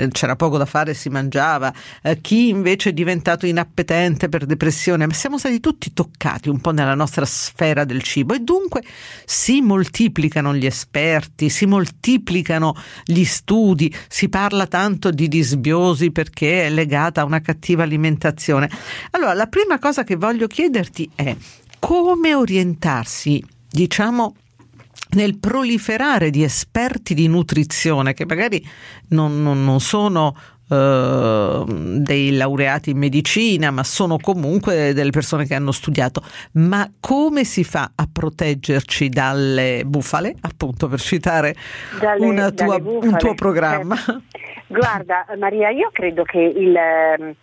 eh, 0.04 0.08
c'era 0.12 0.36
poco 0.36 0.58
da 0.58 0.66
fare 0.66 0.92
e 0.92 0.94
si 0.94 1.10
mangiava, 1.10 1.74
eh, 2.02 2.20
chi 2.22 2.50
invece 2.50 2.90
è 2.90 2.94
diventato 2.94 3.46
inappetente 3.46 4.30
per 4.30 4.46
depressione, 4.46 5.06
ma 5.06 5.14
siamo 5.14 5.38
stati 5.38 5.60
tutti 5.60 5.94
toccati 5.94 6.50
un 6.50 6.62
po' 6.62 6.72
nella 6.72 6.96
nostra 6.96 7.26
sfera 7.26 7.84
del 7.84 8.02
cibo 8.02 8.34
e 8.34 8.40
dunque 8.40 8.84
si 9.26 9.62
moltiplicano 9.62 10.56
gli 10.56 10.66
esperti, 10.66 11.50
si 11.50 11.66
moltiplicano 11.66 12.76
gli 13.04 13.26
studi, 13.26 13.94
si 14.08 14.30
parla 14.30 14.68
tanto 14.68 15.12
di 15.12 15.28
disbiosi 15.28 16.12
perché 16.12 16.66
è 16.66 16.70
legata 16.70 17.22
a 17.22 17.26
una 17.26 17.42
cattiva 17.42 17.84
alimentazione. 17.84 18.70
Allora, 19.12 19.34
la 19.34 19.48
prima 19.48 19.78
cosa 19.80 20.04
che 20.04 20.16
voglio 20.16 20.48
chiederti 20.48 21.10
è 21.16 21.36
come 21.80 22.36
orientarsi, 22.36 23.44
diciamo, 23.70 24.36
nel 25.12 25.40
proliferare 25.40 26.30
di 26.30 26.44
esperti 26.44 27.14
di 27.14 27.28
nutrizione 27.28 28.14
che 28.14 28.26
magari 28.26 28.66
non, 29.10 29.42
non, 29.42 29.64
non 29.64 29.80
sono 29.80 30.36
Uh, 30.72 31.66
dei 32.00 32.32
laureati 32.38 32.92
in 32.92 32.98
medicina, 32.98 33.72
ma 33.72 33.84
sono 33.84 34.16
comunque 34.18 34.94
delle 34.94 35.10
persone 35.10 35.46
che 35.46 35.54
hanno 35.54 35.74
studiato. 35.74 36.24
Ma 36.54 36.90
come 37.02 37.44
si 37.44 37.66
fa 37.66 37.92
a 37.94 38.08
proteggerci 38.10 39.10
dalle 39.10 39.84
bufale? 39.86 40.34
Appunto, 40.40 40.88
per 40.88 41.02
citare 41.02 41.56
dalle, 42.00 42.54
tua, 42.54 42.78
un 42.82 43.18
tuo 43.18 43.34
programma. 43.34 43.98
Guarda, 44.68 45.26
Maria, 45.38 45.72
io 45.72 45.90
credo 45.92 46.24
che 46.24 46.40
il 46.40 46.74
ehm, 46.74 47.36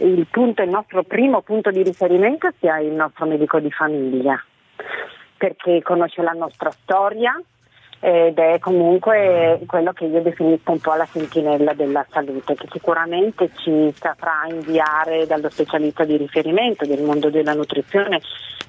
il, 0.00 0.26
punto, 0.30 0.62
il 0.62 0.68
nostro 0.68 1.02
primo 1.02 1.42
punto 1.42 1.70
di 1.70 1.82
riferimento 1.82 2.52
sia 2.58 2.78
il 2.78 2.92
nostro 2.92 3.26
medico 3.26 3.58
di 3.60 3.70
famiglia, 3.70 4.42
perché 5.36 5.82
conosce 5.82 6.22
la 6.22 6.32
nostra 6.32 6.70
storia 6.70 7.40
ed 8.00 8.38
è 8.38 8.58
comunque 8.58 9.60
quello 9.66 9.92
che 9.92 10.04
io 10.04 10.20
definisco 10.20 10.70
un 10.70 10.80
po' 10.80 10.94
la 10.94 11.06
sentinella 11.06 11.72
della 11.72 12.04
salute, 12.10 12.54
che 12.54 12.68
sicuramente 12.70 13.50
ci 13.56 13.92
saprà 13.98 14.46
inviare 14.48 15.26
dallo 15.26 15.48
specialista 15.48 16.04
di 16.04 16.16
riferimento 16.16 16.84
del 16.84 17.02
mondo 17.02 17.30
della 17.30 17.54
nutrizione. 17.54 18.20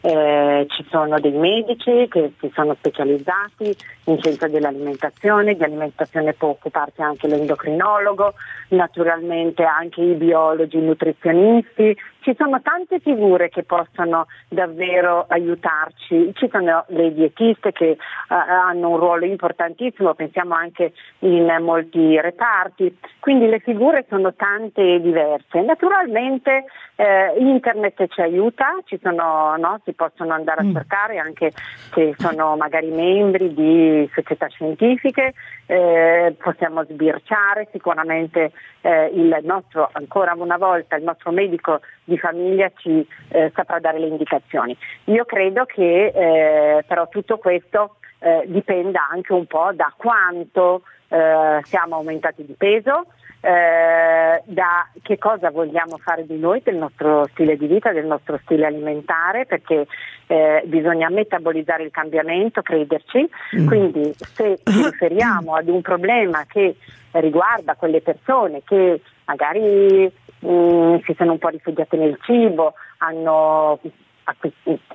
Eh, 0.02 0.68
ci 0.70 0.86
sono 0.90 1.20
dei 1.20 1.32
medici 1.32 2.08
che 2.08 2.32
si 2.40 2.52
sono 2.54 2.76
specializzati 2.76 3.76
in 4.06 4.20
scienza 4.20 4.48
dell'alimentazione, 4.48 5.56
di 5.56 5.64
alimentazione 5.64 6.34
può 6.34 6.50
occuparsi 6.50 7.02
anche 7.02 7.28
l'endocrinologo, 7.28 8.34
naturalmente 8.70 9.64
anche 9.64 10.02
i 10.02 10.14
biologi, 10.14 10.78
i 10.78 10.82
nutrizionisti, 10.82 11.98
ci 12.28 12.36
sono 12.38 12.62
tante 12.62 13.00
figure 13.00 13.48
che 13.48 13.64
possono 13.64 14.28
davvero 14.50 15.28
aiutarci, 15.30 16.34
ci 16.36 16.50
sono 16.52 16.84
le 16.90 17.14
dietiste 17.14 17.72
che 17.72 17.92
uh, 17.98 18.34
hanno 18.34 18.90
un 18.90 18.98
ruolo 18.98 19.24
importantissimo, 19.24 20.14
pensiamo 20.14 20.54
anche 20.54 20.92
in 21.20 21.56
molti 21.62 22.20
reparti, 22.20 22.98
quindi 23.22 23.48
le 23.48 23.60
figure 23.60 24.06
sono 24.10 24.34
tante 24.34 24.96
e 24.96 25.00
diverse. 25.00 25.62
Naturalmente 25.62 26.66
eh, 26.98 27.34
internet 27.38 28.08
ci 28.08 28.20
aiuta, 28.20 28.76
ci 28.84 29.00
sono, 29.02 29.56
no, 29.56 29.80
si 29.86 29.94
possono 29.94 30.34
andare 30.34 30.62
a 30.62 30.66
mm. 30.66 30.74
cercare 30.74 31.18
anche 31.20 31.54
se 31.94 32.14
sono 32.18 32.58
magari 32.58 32.90
membri 32.90 33.54
di 33.54 34.10
società 34.14 34.48
scientifiche, 34.48 35.34
eh, 35.68 36.36
possiamo 36.42 36.84
sbirciare, 36.84 37.70
sicuramente 37.72 38.52
eh, 38.82 39.12
il 39.14 39.38
nostro, 39.44 39.88
ancora 39.94 40.34
una 40.36 40.58
volta, 40.58 40.96
il 40.96 41.04
nostro 41.04 41.32
medico 41.32 41.80
di 42.08 42.18
famiglia 42.18 42.72
ci 42.78 43.06
eh, 43.30 43.52
saprà 43.54 43.80
dare 43.80 44.00
le 44.00 44.08
indicazioni. 44.08 44.76
Io 45.06 45.26
credo 45.26 45.66
che 45.66 46.06
eh, 46.08 46.84
però 46.88 47.10
tutto 47.10 47.38
questo 47.38 47.98
eh, 48.20 48.44
dipenda 48.48 49.10
anche 49.12 49.34
un 49.34 49.46
po' 49.46 49.72
da 49.74 49.94
quanto 49.96 50.84
eh, 51.10 51.60
siamo 51.64 51.96
aumentati 51.96 52.46
di 52.46 52.56
peso, 52.58 53.08
eh, 53.42 54.42
da 54.46 54.88
che 55.02 55.18
cosa 55.18 55.52
vogliamo 55.52 55.98
fare 55.98 56.26
di 56.26 56.40
noi, 56.40 56.62
del 56.64 56.78
nostro 56.78 57.26
stile 57.28 57.58
di 57.58 57.68
vita, 57.68 57.92
del 57.92 58.06
nostro 58.06 58.40
stile 58.44 58.66
alimentare, 58.66 59.46
perché 59.46 59.86
eh, 60.28 60.64
bisogna 60.66 61.10
metabolizzare 61.10 61.84
il 61.84 61.92
cambiamento, 61.92 62.62
crederci, 62.62 63.30
mm. 63.58 63.68
quindi 63.68 64.14
se 64.16 64.60
ci 64.64 64.82
riferiamo 64.82 65.56
ad 65.56 65.68
un 65.68 65.82
problema 65.82 66.46
che 66.48 66.78
riguarda 67.12 67.76
quelle 67.76 68.00
persone 68.00 68.62
che 68.64 69.02
magari 69.26 70.10
mh, 70.40 70.50
mm, 70.50 70.96
si 71.06 71.16
sono 71.18 71.34
un 71.34 71.38
po' 71.38 71.50
rifugiate 71.50 71.98
nel 71.98 72.18
cibo, 72.22 72.74
hanno 73.00 73.80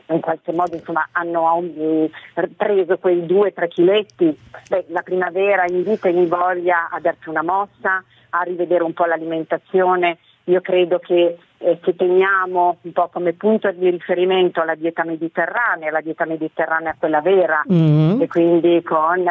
in 0.09 0.21
qualche 0.21 0.53
modo 0.53 0.77
insomma, 0.77 1.09
hanno 1.13 1.55
um, 1.55 2.09
preso 2.57 2.99
quei 2.99 3.25
2-3 3.25 3.69
chiletti, 3.69 4.39
Beh, 4.69 4.87
la 4.89 5.03
primavera 5.03 5.65
invita 5.67 6.09
e 6.09 6.27
voglia 6.27 6.89
a 6.91 7.01
darci 7.01 7.31
una 7.31 7.43
mossa, 7.43 8.05
a 8.31 8.43
rivedere 8.43 8.85
un 8.85 8.93
po' 8.93 9.07
l'alimentazione. 9.07 10.19
Io 10.45 10.61
credo 10.61 10.99
che 10.99 11.39
eh, 11.59 11.79
se 11.83 11.95
teniamo 11.95 12.79
un 12.83 12.93
po' 12.93 13.09
come 13.09 13.33
punto 13.33 13.71
di 13.71 13.89
riferimento 13.89 14.63
la 14.65 14.75
dieta 14.75 15.05
mediterranea, 15.05 15.91
la 15.91 16.01
dieta 16.01 16.27
mediterranea 16.27 16.93
è 16.93 16.97
quella 16.99 17.21
vera, 17.21 17.63
mm-hmm. 17.73 18.21
e 18.21 18.27
quindi 18.27 18.83
con 18.83 19.25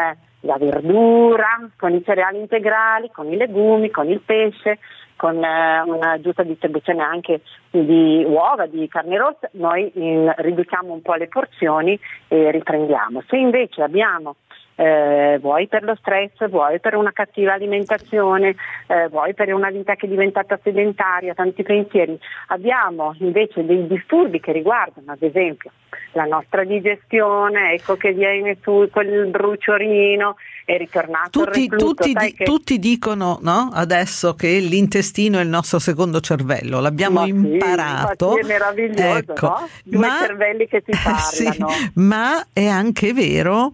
la 0.44 0.58
verdura, 0.58 1.70
con 1.78 1.94
i 1.94 2.04
cereali 2.04 2.40
integrali, 2.40 3.12
con 3.12 3.32
i 3.32 3.36
legumi, 3.36 3.92
con 3.92 4.10
il 4.10 4.22
pesce, 4.22 4.80
con 5.22 5.36
eh, 5.44 5.82
una 5.86 6.20
giusta 6.20 6.42
distribuzione 6.42 7.04
anche 7.04 7.42
di 7.70 8.26
uova, 8.26 8.66
di 8.66 8.88
carne 8.88 9.20
rossa, 9.20 9.48
noi 9.52 9.92
in, 9.94 10.34
riduciamo 10.36 10.92
un 10.92 11.04
po' 11.04 11.14
le 11.14 11.28
porzioni 11.28 12.00
e 12.28 12.50
riprendiamo. 12.50 13.22
Se 13.28 13.38
invece 13.38 13.84
abbiamo 13.84 14.38
eh, 14.76 15.38
vuoi 15.40 15.68
per 15.68 15.84
lo 15.84 15.96
stress, 15.96 16.48
vuoi 16.50 16.80
per 16.80 16.96
una 16.96 17.12
cattiva 17.12 17.54
alimentazione, 17.54 18.56
eh, 18.88 19.08
vuoi 19.10 19.34
per 19.34 19.54
una 19.54 19.70
vita 19.70 19.96
che 19.96 20.06
è 20.06 20.10
diventata 20.10 20.60
sedentaria, 20.64 21.34
tanti 21.34 21.64
pensieri. 21.64 22.18
Abbiamo 22.48 23.16
invece 23.20 23.66
dei 23.66 23.86
disturbi 23.88 24.40
che 24.40 24.52
riguardano 24.52 25.12
ad 25.12 25.22
esempio 25.22 25.72
la 26.14 26.26
nostra 26.26 26.64
digestione, 26.64 27.74
ecco 27.74 27.96
che 27.96 28.12
viene 28.12 28.58
su 28.62 28.88
quel 28.92 29.28
bruciorino, 29.28 30.36
è 30.66 30.78
ritornato 30.78 31.44
tutti, 31.44 31.64
il 31.64 31.70
reflutto, 31.70 32.04
tutti, 32.04 32.14
di, 32.14 32.34
che... 32.34 32.44
tutti 32.44 32.80
dicono 32.80 33.40
no? 33.42 33.70
adesso 33.74 34.36
che 34.36 34.60
l'intestino 34.60 35.40
è 35.40 35.42
il 35.42 35.48
nostro 35.48 35.80
secondo 35.80 36.20
cervello, 36.20 36.80
l'abbiamo 36.80 37.22
ma 37.22 37.28
imparato. 37.28 38.34
Sì, 38.34 38.40
è 38.40 38.44
meraviglioso, 38.46 39.18
ecco. 39.18 39.48
no? 39.48 39.70
Due 39.84 40.08
ma, 40.08 40.18
cervelli 40.20 40.68
che 40.68 40.84
si 40.86 40.92
parlano. 41.04 41.70
Sì, 41.70 41.92
ma 41.96 42.46
è 42.54 42.66
anche 42.66 43.14
vero 43.14 43.72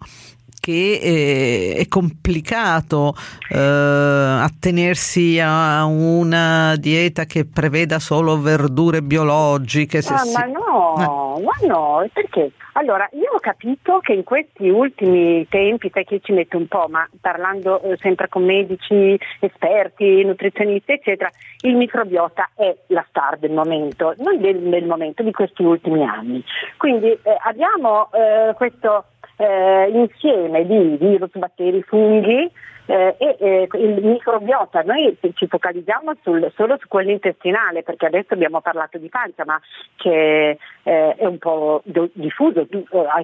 che 0.67 0.99
eh, 1.01 1.75
è 1.77 1.87
complicato 1.87 3.13
eh, 3.49 3.57
attenersi 3.57 5.39
a 5.39 5.85
una 5.85 6.75
dieta 6.75 7.23
che 7.23 7.45
preveda 7.45 7.99
solo 7.99 8.37
verdure 8.41 9.01
biologiche. 9.01 9.99
Ah, 9.99 10.17
si... 10.17 10.33
ma 10.33 10.43
no, 10.43 11.37
eh. 11.37 11.41
ma 11.41 11.73
no, 11.73 12.09
perché? 12.11 12.51
Allora, 12.73 13.07
io 13.13 13.31
ho 13.33 13.39
capito 13.39 13.99
che 13.99 14.11
in 14.11 14.23
questi 14.25 14.67
ultimi 14.67 15.47
tempi, 15.47 15.89
sai 15.91 16.03
che 16.03 16.19
ci 16.21 16.33
mette 16.33 16.57
un 16.57 16.67
po', 16.67 16.87
ma 16.89 17.07
parlando 17.21 17.81
eh, 17.81 17.97
sempre 18.01 18.27
con 18.27 18.43
medici, 18.43 19.17
esperti, 19.39 20.23
nutrizionisti, 20.23 20.91
eccetera, 20.91 21.31
il 21.61 21.75
microbiota 21.75 22.49
è 22.55 22.75
la 22.87 23.05
star 23.09 23.39
del 23.39 23.51
momento, 23.51 24.13
non 24.17 24.39
del, 24.39 24.59
del 24.59 24.85
momento 24.85 25.23
di 25.23 25.31
questi 25.31 25.63
ultimi 25.63 26.03
anni. 26.03 26.43
Quindi 26.75 27.07
eh, 27.07 27.19
abbiamo 27.45 28.09
eh, 28.11 28.53
questo 28.53 29.05
eh, 29.37 29.89
insieme 29.91 30.65
di 30.65 30.97
virus, 30.99 31.31
batteri, 31.33 31.81
funghi 31.83 32.51
eh, 32.87 33.15
e 33.17 33.35
eh, 33.39 33.67
il 33.73 34.03
microbiota, 34.03 34.81
noi 34.81 35.17
ci 35.33 35.47
focalizziamo 35.47 36.13
sul, 36.23 36.51
solo 36.55 36.77
su 36.79 36.87
quello 36.87 37.11
intestinale 37.11 37.83
perché 37.83 38.05
adesso 38.05 38.33
abbiamo 38.33 38.61
parlato 38.61 38.97
di 38.97 39.09
pancia 39.09 39.43
ma 39.45 39.59
che 39.95 40.57
eh, 40.83 41.15
è 41.15 41.25
un 41.25 41.37
po' 41.37 41.81
diffuso, 42.13 42.65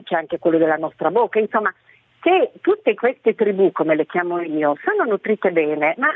c'è 0.03 0.15
anche 0.15 0.39
quello 0.39 0.57
della 0.57 0.75
nostra 0.75 1.09
bocca, 1.11 1.39
insomma 1.39 1.73
se 2.21 2.51
tutte 2.61 2.93
queste 2.93 3.35
tribù, 3.35 3.71
come 3.71 3.95
le 3.95 4.05
chiamo 4.05 4.39
io, 4.41 4.77
sono 4.83 5.09
nutrite 5.09 5.51
bene, 5.51 5.93
ma 5.97 6.07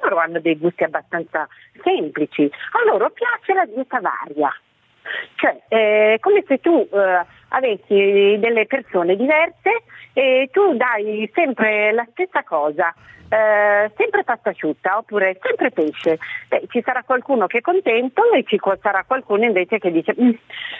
loro 0.00 0.16
hanno 0.18 0.40
dei 0.40 0.58
gusti 0.58 0.82
abbastanza 0.82 1.46
semplici, 1.82 2.50
a 2.72 2.90
loro 2.90 3.10
piace 3.10 3.54
la 3.54 3.64
dieta 3.64 4.00
varia. 4.00 4.52
Cioè, 5.36 5.62
è 5.68 6.16
come 6.20 6.44
se 6.46 6.58
tu 6.58 6.88
eh, 6.92 7.24
avessi 7.48 8.36
delle 8.38 8.66
persone 8.66 9.16
diverse 9.16 9.82
e 10.12 10.48
tu 10.52 10.74
dai 10.76 11.30
sempre 11.34 11.92
la 11.92 12.06
stessa 12.12 12.42
cosa, 12.44 12.94
eh, 13.32 13.90
sempre 13.96 14.24
pasta 14.24 14.50
asciutta 14.50 14.98
oppure 14.98 15.38
sempre 15.40 15.70
pesce. 15.70 16.18
Beh, 16.48 16.66
ci 16.68 16.82
sarà 16.84 17.02
qualcuno 17.02 17.46
che 17.46 17.58
è 17.58 17.60
contento 17.62 18.30
e 18.32 18.44
ci 18.46 18.60
sarà 18.82 19.04
qualcuno 19.06 19.44
invece 19.44 19.78
che 19.78 19.90
dice 19.90 20.14
mm. 20.20 20.30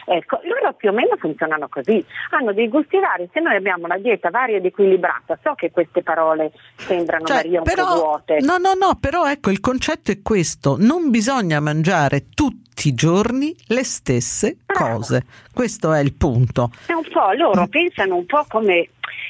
ecco, 0.04 0.38
loro 0.44 0.74
più 0.74 0.90
o 0.90 0.92
meno 0.92 1.16
funzionano 1.16 1.68
così, 1.70 2.04
hanno 2.30 2.52
dei 2.52 2.68
gusti 2.68 2.98
vari, 2.98 3.28
se 3.32 3.40
noi 3.40 3.56
abbiamo 3.56 3.86
una 3.86 3.96
dieta 3.96 4.28
varia 4.28 4.58
ed 4.58 4.66
equilibrata, 4.66 5.38
so 5.42 5.54
che 5.54 5.70
queste 5.70 6.02
parole 6.02 6.52
sembrano 6.76 7.24
cioè, 7.24 7.36
Maria 7.36 7.58
un 7.60 7.64
però, 7.64 7.86
po' 7.86 7.94
vuote. 7.94 8.38
No, 8.40 8.58
no, 8.58 8.74
no, 8.74 8.98
però 9.00 9.26
ecco 9.26 9.48
il 9.48 9.60
concetto 9.60 10.10
è 10.10 10.20
questo, 10.20 10.76
non 10.78 11.08
bisogna 11.08 11.58
mangiare 11.58 12.28
tutti 12.34 12.88
i 12.88 12.94
giorni 12.94 13.54
le 13.68 13.84
stesse 13.84 14.58
cose, 14.66 15.24
questo 15.54 15.92
è 15.94 16.00
il 16.00 16.12
punto. 16.12 16.70
È 16.84 16.92
un 16.92 17.08
po', 17.10 17.32
loro 17.32 17.66
pensano 17.66 18.16
un 18.16 18.26
po' 18.26 18.44
come 18.48 18.88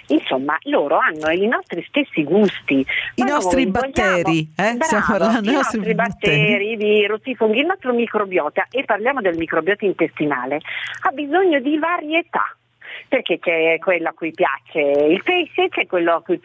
Insomma, 0.08 0.58
loro 0.62 0.98
hanno 0.98 1.30
i 1.30 1.46
nostri 1.46 1.84
stessi 1.88 2.24
gusti. 2.24 2.84
I 3.16 3.22
nostri 3.22 3.66
batteri, 3.66 4.40
eh? 4.56 4.74
Bravo, 4.74 4.84
Stiamo 4.84 5.04
parlando 5.06 5.50
nostri, 5.50 5.78
nostri 5.78 5.94
batteri, 5.94 6.70
i 6.72 6.76
virus, 6.76 7.20
i 7.24 7.34
funghi, 7.34 7.60
il 7.60 7.66
nostro 7.66 7.92
microbiota, 7.92 8.66
e 8.70 8.84
parliamo 8.84 9.20
del 9.20 9.36
microbiota 9.36 9.84
intestinale, 9.84 10.60
ha 11.02 11.10
bisogno 11.10 11.60
di 11.60 11.78
varietà 11.78 12.56
perché 13.12 13.38
c'è 13.38 13.76
quello 13.78 14.08
a 14.08 14.12
cui 14.14 14.32
piace 14.32 14.80
il 14.80 15.22
pesce, 15.22 15.68
c'è 15.68 15.86
quello 15.86 16.14
a 16.14 16.22
cui 16.22 16.40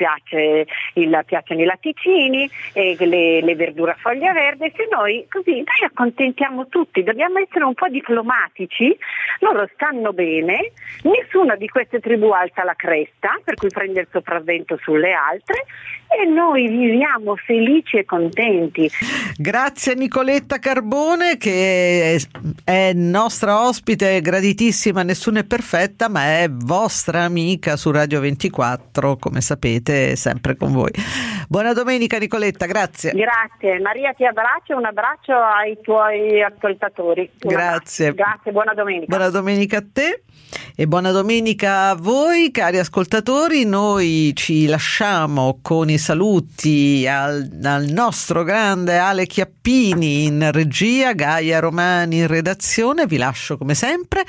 il, 0.95 1.23
piacciono 1.25 1.61
i 1.61 1.63
latticini, 1.63 2.49
le, 2.73 3.41
le, 3.41 3.55
verdure 3.55 3.91
a 3.91 3.97
foglia 3.97 4.33
verde, 4.33 4.73
se 4.75 4.85
noi 4.91 5.25
così 5.29 5.51
noi 5.51 5.89
accontentiamo 5.89 6.67
tutti, 6.67 7.03
dobbiamo 7.03 7.39
essere 7.39 7.63
un 7.63 7.73
po' 7.73 7.87
diplomatici, 7.87 8.93
loro 9.39 9.65
stanno 9.75 10.11
bene, 10.11 10.73
nessuna 11.03 11.55
di 11.55 11.69
queste 11.69 12.01
tribù 12.01 12.31
alza 12.31 12.65
la 12.65 12.75
cresta, 12.75 13.39
per 13.45 13.53
cui 13.53 13.69
prende 13.69 14.01
il 14.01 14.07
sopravvento 14.11 14.77
sulle 14.81 15.13
altre 15.13 15.63
e 16.09 16.25
noi 16.25 16.67
viviamo 16.67 17.35
felici 17.35 17.97
e 17.97 18.05
contenti. 18.05 18.89
Grazie 19.37 19.93
Nicoletta 19.93 20.57
Carbone 20.59 21.37
che 21.37 22.19
è 22.63 22.91
nostra 22.93 23.65
ospite, 23.67 24.21
graditissima, 24.21 25.03
nessuna 25.03 25.39
è 25.39 25.45
perfetta, 25.45 26.09
ma 26.09 26.41
è 26.41 26.49
vostra 26.63 27.23
amica 27.23 27.75
su 27.75 27.91
Radio 27.91 28.19
24, 28.19 29.17
come 29.17 29.41
sapete, 29.41 30.15
sempre 30.15 30.55
con 30.55 30.71
voi. 30.71 30.91
Buona 31.47 31.73
domenica 31.73 32.17
Nicoletta, 32.17 32.65
grazie. 32.65 33.11
Grazie, 33.11 33.79
Maria 33.79 34.13
ti 34.13 34.25
abbraccio, 34.25 34.75
un 34.75 34.85
abbraccio 34.85 35.33
ai 35.33 35.77
tuoi 35.81 36.41
ascoltatori. 36.41 37.29
Grazie. 37.37 38.13
Grazie, 38.13 38.51
buona 38.51 38.73
domenica. 38.73 39.05
Buona 39.07 39.29
domenica 39.29 39.77
a 39.77 39.83
te. 39.91 40.23
E 40.75 40.87
buona 40.87 41.11
domenica 41.11 41.89
a 41.89 41.95
voi, 41.95 42.51
cari 42.51 42.77
ascoltatori. 42.77 43.65
Noi 43.65 44.31
ci 44.35 44.67
lasciamo 44.67 45.59
con 45.61 45.89
i 45.89 45.97
saluti 45.97 47.07
al, 47.07 47.49
al, 47.63 47.85
nostro 47.85 48.43
grande 48.43 48.97
Ale 48.97 49.25
Chiappini 49.25 50.25
in 50.25 50.51
regia, 50.51 51.13
Gaia 51.13 51.59
Romani 51.59 52.19
in 52.19 52.27
redazione. 52.27 53.07
Vi 53.07 53.17
lascio 53.17 53.57
come 53.57 53.73
sempre 53.73 54.23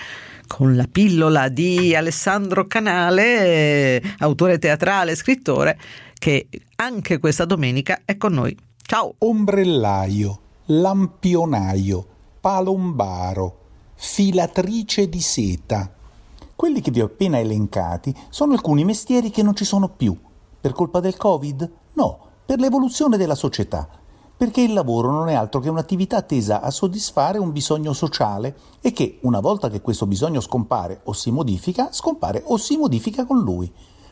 con 0.48 0.74
la 0.74 0.88
pillola 0.90 1.48
di 1.48 1.94
Alessandro 1.94 2.66
Canale, 2.66 4.02
autore 4.18 4.58
teatrale 4.58 5.12
e 5.12 5.14
scrittore, 5.14 5.78
che 6.14 6.48
anche 6.76 7.18
questa 7.18 7.44
domenica 7.44 8.00
è 8.04 8.16
con 8.16 8.32
noi. 8.32 8.56
Ciao! 8.82 9.14
Ombrellaio, 9.18 10.40
lampionaio, 10.64 12.06
palombaro, 12.40 13.66
filatrice 13.94 15.08
di 15.08 15.20
seta. 15.20 15.92
Quelli 16.56 16.80
che 16.80 16.90
vi 16.90 17.02
ho 17.02 17.06
appena 17.06 17.38
elencati 17.38 18.12
sono 18.30 18.54
alcuni 18.54 18.84
mestieri 18.84 19.30
che 19.30 19.42
non 19.42 19.54
ci 19.54 19.64
sono 19.64 19.90
più. 19.90 20.18
Per 20.60 20.72
colpa 20.72 20.98
del 20.98 21.16
Covid? 21.16 21.70
No, 21.92 22.18
per 22.44 22.58
l'evoluzione 22.58 23.16
della 23.16 23.36
società 23.36 23.88
perché 24.38 24.60
il 24.60 24.72
lavoro 24.72 25.10
non 25.10 25.28
è 25.28 25.34
altro 25.34 25.58
che 25.58 25.68
un'attività 25.68 26.22
tesa 26.22 26.60
a 26.60 26.70
soddisfare 26.70 27.38
un 27.38 27.50
bisogno 27.50 27.92
sociale 27.92 28.56
e 28.80 28.92
che, 28.92 29.18
una 29.22 29.40
volta 29.40 29.68
che 29.68 29.80
questo 29.80 30.06
bisogno 30.06 30.40
scompare 30.40 31.00
o 31.04 31.12
si 31.12 31.32
modifica, 31.32 31.88
scompare 31.90 32.44
o 32.46 32.56
si 32.56 32.76
modifica 32.76 33.26
con 33.26 33.40
lui. 33.40 33.70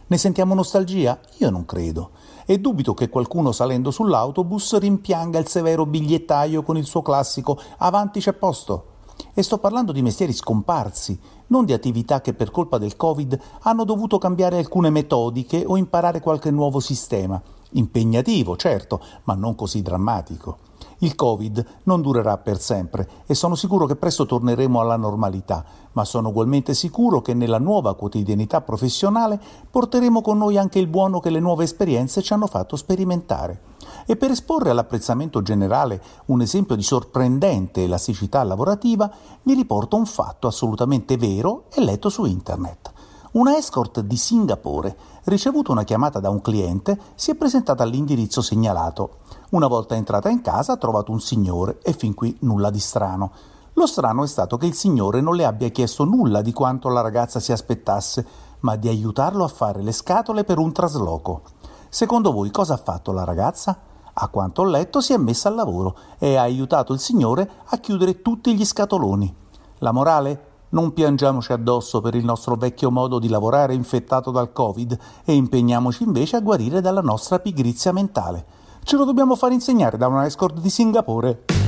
Ne 0.09 0.19
sentiamo 0.19 0.55
nostalgia? 0.55 1.17
Io 1.37 1.51
non 1.51 1.65
credo. 1.65 2.11
E 2.45 2.59
dubito 2.59 2.93
che 2.93 3.09
qualcuno 3.09 3.53
salendo 3.53 3.93
sull'autobus 3.93 4.79
rimpianga 4.79 5.39
il 5.39 5.47
severo 5.47 5.87
bigliettaio 5.87 6.65
con 6.65 6.77
il 6.77 6.87
suo 6.87 7.03
classico 7.03 7.61
Avanti 7.79 8.19
c'è 8.19 8.33
posto. 8.33 8.95
E 9.33 9.45
sto 9.45 9.59
parlando 9.59 9.93
di 9.93 10.03
mestieri 10.03 10.33
scomparsi, 10.33 11.17
non 11.49 11.65
di 11.65 11.73
attività 11.73 12.21
che 12.21 12.35
per 12.35 12.51
colpa 12.51 12.79
del 12.79 12.97
Covid 12.97 13.41
hanno 13.61 13.85
dovuto 13.85 14.19
cambiare 14.19 14.59
alcune 14.59 14.91
metodiche 14.91 15.63
o 15.65 15.77
imparare 15.77 16.19
qualche 16.19 16.51
nuovo 16.51 16.81
sistema 16.81 17.41
Impegnativo, 17.71 18.57
certo, 18.57 19.01
ma 19.25 19.35
non 19.35 19.55
così 19.55 19.83
drammatico. 19.83 20.59
Il 21.01 21.15
Covid 21.15 21.65
non 21.85 22.01
durerà 22.01 22.39
per 22.39 22.59
sempre 22.59 23.07
e 23.27 23.35
sono 23.35 23.55
sicuro 23.55 23.85
che 23.85 23.97
presto 23.97 24.25
torneremo 24.25 24.81
alla 24.81 24.97
normalità, 24.97 25.65
ma 25.93 26.05
sono 26.05 26.29
ugualmente 26.29 26.73
sicuro 26.73 27.21
che 27.21 27.35
nella 27.35 27.59
nuova 27.59 27.95
quotidianità 27.95 28.63
professionale 28.63 29.39
porteremo 29.71 30.23
con 30.23 30.39
noi 30.39 30.57
anche 30.57 30.79
il 30.79 30.87
buono 30.87 31.21
che 31.21 31.29
le 31.29 31.41
nuove 31.41 31.65
esperienze 31.65 32.23
ci 32.23 32.33
hanno 32.33 32.47
fatto 32.47 32.77
sperimentare. 32.77 33.75
E 34.07 34.17
per 34.17 34.31
esporre 34.31 34.71
all'apprezzamento 34.71 35.43
generale 35.43 36.01
un 36.27 36.41
esempio 36.41 36.77
di 36.77 36.83
sorprendente 36.83 37.85
elasticità 37.85 38.43
lavorativa, 38.43 39.11
vi 39.43 39.53
riporto 39.53 39.97
un 39.97 40.07
fatto 40.07 40.47
assolutamente 40.47 41.17
vero 41.19 41.65
e 41.75 41.83
letto 41.83 42.09
su 42.09 42.25
internet. 42.25 42.93
Una 43.37 43.59
escort 43.59 44.01
di 44.01 44.17
Singapore, 44.17 44.97
ricevuta 45.25 45.71
una 45.71 45.85
chiamata 45.85 46.21
da 46.21 46.31
un 46.31 46.41
cliente, 46.41 46.99
si 47.17 47.31
è 47.31 47.35
presentata 47.35 47.83
all'indirizzo 47.83 48.41
segnalato. 48.41 49.19
Una 49.51 49.67
volta 49.67 49.95
entrata 49.95 50.31
in 50.31 50.41
casa 50.41 50.73
ha 50.73 50.77
trovato 50.79 51.13
un 51.13 51.21
signore 51.21 51.79
e 51.83 51.93
fin 51.93 52.15
qui 52.15 52.35
nulla 52.41 52.71
di 52.71 52.79
strano. 52.81 53.31
Lo 53.75 53.87
strano 53.87 54.25
è 54.25 54.27
stato 54.27 54.57
che 54.57 54.65
il 54.65 54.73
signore 54.73 55.21
non 55.21 55.37
le 55.37 55.45
abbia 55.45 55.69
chiesto 55.69 56.05
nulla 56.05 56.41
di 56.41 56.55
quanto 56.55 56.89
la 56.89 57.03
ragazza 57.03 57.39
si 57.39 57.53
aspettasse, 57.53 58.27
ma 58.61 58.77
di 58.77 58.89
aiutarlo 58.89 59.45
a 59.45 59.49
fare 59.49 59.83
le 59.83 59.93
scatole 59.93 60.45
per 60.45 60.57
un 60.57 60.73
trasloco. 60.73 61.43
Secondo 61.91 62.33
voi 62.33 62.51
cosa 62.51 62.73
ha 62.73 62.79
fatto 62.83 63.13
la 63.13 63.25
ragazza? 63.25 63.79
A 64.15 64.29
quanto 64.29 64.63
ho 64.63 64.65
letto 64.65 65.03
si 65.03 65.13
è 65.13 65.19
messa 65.19 65.51
al 65.51 65.57
lavoro 65.57 65.95
e 66.19 66.37
ha 66.37 66.43
aiutato 66.43 66.95
il 66.95 67.01
signore 67.01 67.51
a 67.67 67.77
chiudere 67.77 68.23
tutti 68.23 68.57
gli 68.57 68.65
scatoloni. 68.65 69.35
La 69.81 69.93
morale? 69.93 70.46
Non 70.69 70.93
piangiamoci 70.93 71.53
addosso 71.53 72.01
per 72.01 72.17
il 72.17 72.25
nostro 72.25 72.57
vecchio 72.57 72.91
modo 72.91 73.19
di 73.19 73.29
lavorare 73.29 73.73
infettato 73.73 74.33
dal 74.33 74.53
Covid 74.53 74.99
e 75.25 75.33
impegniamoci 75.33 76.03
invece 76.03 76.37
a 76.37 76.41
guarire 76.41 76.81
dalla 76.81 77.03
nostra 77.03 77.39
pigrizia 77.39 77.93
mentale. 77.93 78.45
Ce 78.83 78.97
lo 78.97 79.05
dobbiamo 79.05 79.37
far 79.37 79.53
insegnare 79.53 79.97
da 79.97 80.09
una 80.09 80.27
escort 80.27 80.59
di 80.59 80.71
Singapore. 80.71 81.66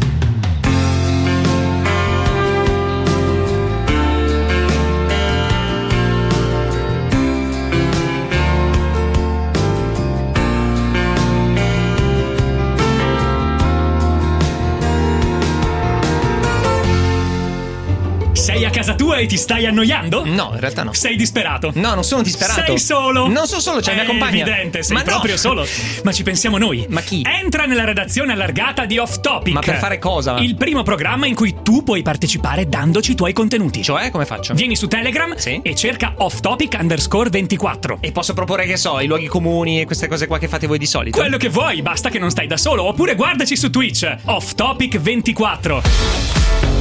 A 18.68 18.70
casa 18.70 18.94
tua 18.94 19.16
e 19.16 19.26
ti 19.26 19.36
stai 19.36 19.66
annoiando? 19.66 20.24
No, 20.24 20.50
in 20.52 20.60
realtà 20.60 20.82
no. 20.84 20.92
Sei 20.92 21.16
disperato? 21.16 21.70
No, 21.74 21.94
non 21.94 22.04
sono 22.04 22.22
disperato. 22.22 22.62
Sei 22.64 22.78
solo? 22.78 23.26
Non 23.28 23.46
sono 23.46 23.60
solo, 23.60 23.80
c'è 23.80 23.92
È 23.92 23.94
mia 23.94 24.04
compagna. 24.04 24.42
evidente, 24.42 24.82
sei 24.82 24.94
Ma 24.96 25.02
no. 25.02 25.08
proprio 25.10 25.36
solo. 25.36 25.66
Ma 26.04 26.12
ci 26.12 26.22
pensiamo 26.22 26.58
noi. 26.58 26.86
Ma 26.88 27.00
chi? 27.00 27.22
Entra 27.26 27.64
nella 27.64 27.84
redazione 27.84 28.32
allargata 28.32 28.84
di 28.84 28.98
Off 28.98 29.20
Topic. 29.20 29.52
Ma 29.54 29.60
per 29.60 29.76
fare 29.78 29.98
cosa? 29.98 30.36
Il 30.38 30.56
primo 30.56 30.82
programma 30.82 31.26
in 31.26 31.34
cui 31.34 31.56
tu 31.62 31.82
puoi 31.82 32.02
partecipare 32.02 32.68
dandoci 32.68 33.12
i 33.12 33.14
tuoi 33.14 33.32
contenuti. 33.32 33.82
Cioè, 33.82 34.10
come 34.10 34.26
faccio? 34.26 34.54
Vieni 34.54 34.76
su 34.76 34.86
Telegram 34.86 35.34
Sì. 35.36 35.60
e 35.62 35.74
cerca 35.74 36.14
Off 36.18 36.40
Topic 36.40 36.76
underscore 36.78 37.30
24. 37.30 37.98
E 38.00 38.12
posso 38.12 38.34
proporre, 38.34 38.66
che 38.66 38.76
so, 38.76 39.00
i 39.00 39.06
luoghi 39.06 39.26
comuni 39.26 39.80
e 39.80 39.86
queste 39.86 40.06
cose 40.08 40.26
qua 40.26 40.38
che 40.38 40.48
fate 40.48 40.66
voi 40.66 40.78
di 40.78 40.86
solito? 40.86 41.18
Quello 41.18 41.36
che 41.38 41.48
vuoi, 41.48 41.80
basta 41.82 42.10
che 42.10 42.18
non 42.18 42.30
stai 42.30 42.46
da 42.46 42.56
solo. 42.56 42.84
Oppure 42.84 43.14
guardaci 43.14 43.56
su 43.56 43.70
Twitch, 43.70 44.14
Off 44.26 44.54
Topic 44.54 44.98
24. 44.98 46.77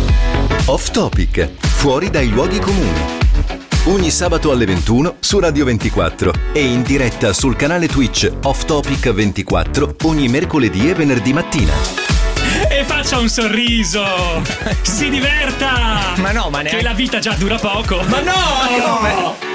Off 0.68 0.92
Topic, 0.92 1.50
fuori 1.62 2.10
dai 2.10 2.30
luoghi 2.30 2.60
comuni. 2.60 3.00
Ogni 3.86 4.12
sabato 4.12 4.52
alle 4.52 4.66
21 4.66 5.16
su 5.20 5.40
Radio 5.40 5.64
24 5.66 6.34
e 6.52 6.62
in 6.66 6.84
diretta 6.84 7.32
sul 7.32 7.56
canale 7.56 7.88
Twitch 7.88 8.30
Off 8.44 8.66
Topic 8.66 9.12
24 9.12 9.96
ogni 10.04 10.28
mercoledì 10.28 10.90
e 10.90 10.94
venerdì 10.94 11.32
mattina. 11.32 11.74
E 12.70 12.84
faccia 12.84 13.18
un 13.20 13.30
sorriso! 13.30 14.04
Si 14.82 15.10
diverta! 15.10 16.14
Ma 16.18 16.32
no, 16.32 16.50
ma 16.50 16.58
Che 16.60 16.64
neanche- 16.64 16.84
la 16.84 16.94
vita 16.94 17.20
già 17.20 17.34
dura 17.34 17.58
poco! 17.58 18.02
Ma 18.08 18.20
no, 18.20 18.34
ma 18.34 19.12
come? 19.14 19.47